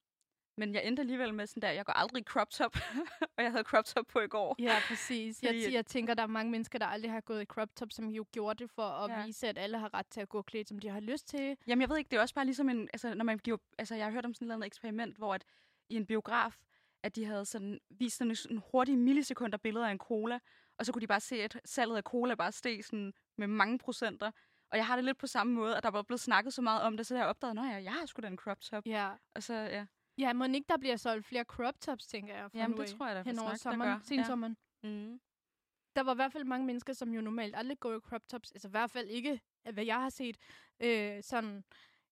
[0.57, 2.77] men jeg endte alligevel med sådan der, jeg går aldrig crop top,
[3.37, 4.57] og jeg havde crop top på i går.
[4.59, 5.43] Ja, præcis.
[5.43, 7.69] Jeg, Fordi at- jeg tænker, der er mange mennesker, der aldrig har gået i crop
[7.77, 9.27] top, som jo gjorde det for at ja.
[9.27, 11.57] Vise, at alle har ret til at gå klædt, som de har lyst til.
[11.67, 13.95] Jamen, jeg ved ikke, det er også bare ligesom en, altså, når man giver, altså,
[13.95, 15.45] jeg har hørt om sådan et eksperiment, hvor at,
[15.89, 16.57] i en biograf,
[17.03, 20.39] at de havde sådan, vist sådan en hurtige millisekunder billeder af en cola,
[20.79, 23.79] og så kunne de bare se, at salget af cola bare steg sådan med mange
[23.79, 24.31] procenter.
[24.71, 26.83] Og jeg har det lidt på samme måde, at der var blevet snakket så meget
[26.83, 28.87] om det, så jeg opdagede, at jeg, jeg har sgu da en crop top.
[28.87, 29.11] Ja.
[29.35, 29.87] Og så, ja.
[30.19, 33.17] Ja, må ikke der bliver solgt flere crop tops, tænker jeg, Jamen, det tror jeg
[33.17, 34.05] da hen over nok, der sommeren, gør.
[34.05, 34.57] sensommeren.
[34.83, 34.89] Ja.
[34.89, 35.21] Mm.
[35.97, 38.53] Der var i hvert fald mange mennesker, som jo normalt aldrig går i crop tops.
[38.53, 39.41] Altså i hvert fald ikke,
[39.73, 40.37] hvad jeg har set,
[40.81, 41.65] øh, sådan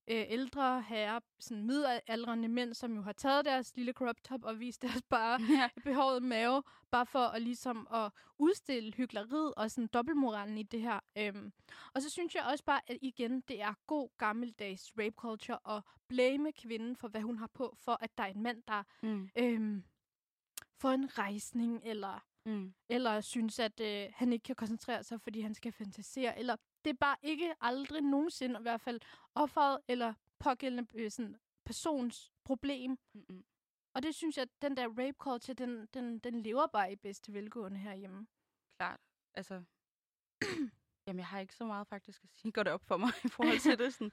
[0.09, 4.61] øh, ældre herrer, sådan midaldrende mænd, som jo har taget deres lille crop top og
[4.61, 5.68] vist deres bare Ja.
[5.84, 11.01] behåret mave, bare for at ligesom at udstille hyggeleriet og sådan dobbeltmoralen i det her.
[11.18, 11.53] Øhm.
[11.94, 15.82] Og så synes jeg også bare, at igen, det er god gammeldags rape culture at
[16.09, 19.28] blame kvinden for, hvad hun har på, for at der er en mand, der Mm.
[19.38, 19.84] øhm,
[20.78, 22.74] får en rejsning, eller Mm.
[22.88, 26.91] eller synes, at øh, han ikke kan koncentrere sig, fordi han skal fantasere, eller det
[26.91, 29.01] er bare ikke aldrig nogensinde i hvert fald
[29.35, 32.99] offeret eller pågældende øh, sådan, persons problem.
[33.14, 33.45] Mm-mm.
[33.95, 36.97] Og det synes jeg, at den der rape culture, den, den, den lever bare i
[36.97, 38.26] bedste velgående herhjemme.
[38.78, 39.01] Klart.
[39.35, 39.62] Altså,
[41.07, 42.53] jamen, jeg har ikke så meget faktisk at sige.
[42.53, 43.95] Går det op for mig i forhold til det?
[43.95, 44.12] Sådan,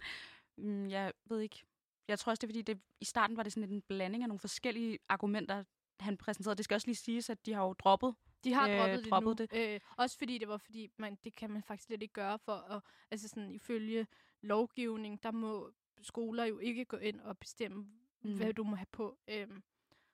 [0.57, 1.63] mm, jeg ved ikke.
[2.07, 4.30] Jeg tror også, det er fordi, det, i starten var det sådan en blanding af
[4.30, 5.63] nogle forskellige argumenter,
[5.99, 6.55] han præsenterede.
[6.55, 8.15] Det skal også lige siges, at de har jo droppet.
[8.43, 9.57] De har Øh, droppet det nu.
[9.59, 9.73] det.
[9.73, 12.53] Øh, også fordi det var fordi, man, det kan man faktisk lidt ikke gøre for
[12.53, 12.81] at,
[13.11, 14.07] altså sådan ifølge
[14.41, 15.71] lovgivning, der må
[16.01, 17.88] skoler jo ikke gå ind og bestemme,
[18.21, 18.38] mm.
[18.38, 19.17] Hvad du må have på.
[19.27, 19.63] Øhm,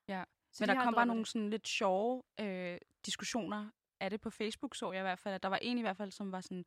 [0.08, 0.24] Ja.
[0.52, 3.70] så Men de der kom bare nogle sådan lidt sjove øh, diskussioner
[4.00, 5.36] af det på Facebook, så jeg i hvert fald.
[5.36, 6.66] At der var en i hvert fald, som var sådan,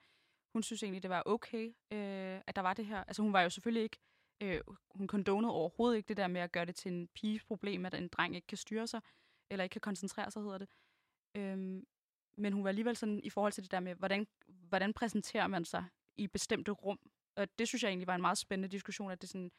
[0.52, 3.04] hun synes egentlig, det var okay, øh, at der var det her.
[3.04, 3.98] Altså hun var jo selvfølgelig ikke,
[4.40, 7.86] øh, hun kondonede overhovedet ikke det der med at gøre det til en piges problem,
[7.86, 9.00] at en dreng ikke kan styre sig,
[9.50, 10.68] eller ikke kan koncentrere sig, hedder det.
[11.36, 11.86] Øhm,
[12.38, 15.64] men hun var alligevel sådan i forhold til det der med, hvordan, hvordan præsenterer man
[15.64, 15.84] sig
[16.16, 16.98] i bestemte rum.
[17.36, 19.50] Og det synes jeg egentlig var en meget spændende diskussion, at det sådan,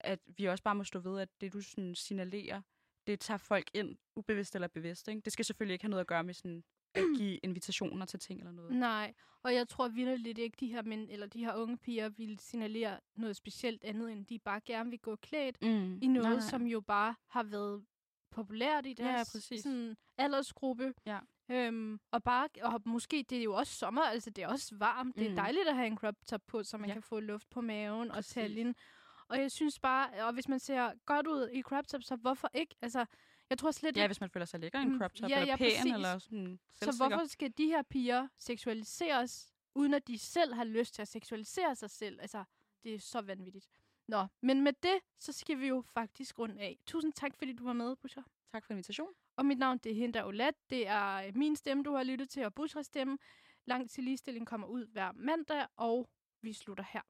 [0.00, 2.62] at vi også bare må stå ved, at det du sådan signalerer,
[3.06, 5.08] det tager folk ind, ubevidst eller bevidst.
[5.08, 5.20] Ikke?
[5.20, 6.64] Det skal selvfølgelig ikke have noget at gøre med sådan,
[6.94, 8.72] at give invitationer til ting eller noget.
[8.76, 12.38] Nej, og jeg tror vildt ikke, de her mænd, eller de her unge piger vil
[12.38, 15.98] signalere noget specielt andet, end de bare gerne vil gå klædt Mm.
[16.02, 16.40] i noget, Nej, nej.
[16.50, 17.84] som jo bare har været
[18.30, 19.62] populært i Ja, deres præcis.
[19.62, 20.94] sådan, aldersgruppe.
[21.06, 21.18] Ja.
[21.50, 25.16] Øhm, og bare, og måske, det er jo også sommer, altså det er også varmt.
[25.16, 25.36] Det er Mm.
[25.36, 26.92] dejligt at have en crop top på, så man Ja.
[26.94, 28.30] kan få luft på maven Præcis.
[28.30, 28.74] og taljen.
[29.28, 32.50] Og jeg synes bare, og hvis man ser godt ud i crop top, så hvorfor
[32.54, 32.74] ikke?
[32.82, 33.04] Altså,
[33.50, 35.30] jeg tror slet Ja, ikke, hvis man føler sig lækker i en Mm, crop top,
[35.30, 35.92] ja, eller ja, pæn, præcis.
[35.92, 40.94] eller sådan så hvorfor skal de her piger seksualiseres, uden at de selv har lyst
[40.94, 42.20] til at seksualisere sig selv?
[42.20, 42.44] Altså,
[42.84, 43.68] det er så vanvittigt.
[44.08, 46.78] Nå, men med det, så skal vi jo faktisk rundt af.
[46.86, 48.22] Tusind tak, fordi du var med, Buscher.
[48.52, 49.14] Tak for invitationen.
[49.36, 50.54] Og mit navn, det er Hinda Olat.
[50.70, 53.18] Det er øh, min stemme, du har lyttet til, og Bushras stemme.
[53.64, 56.08] Langt til ligestilling kommer ud hver mandag, og
[56.42, 57.00] vi slutter her.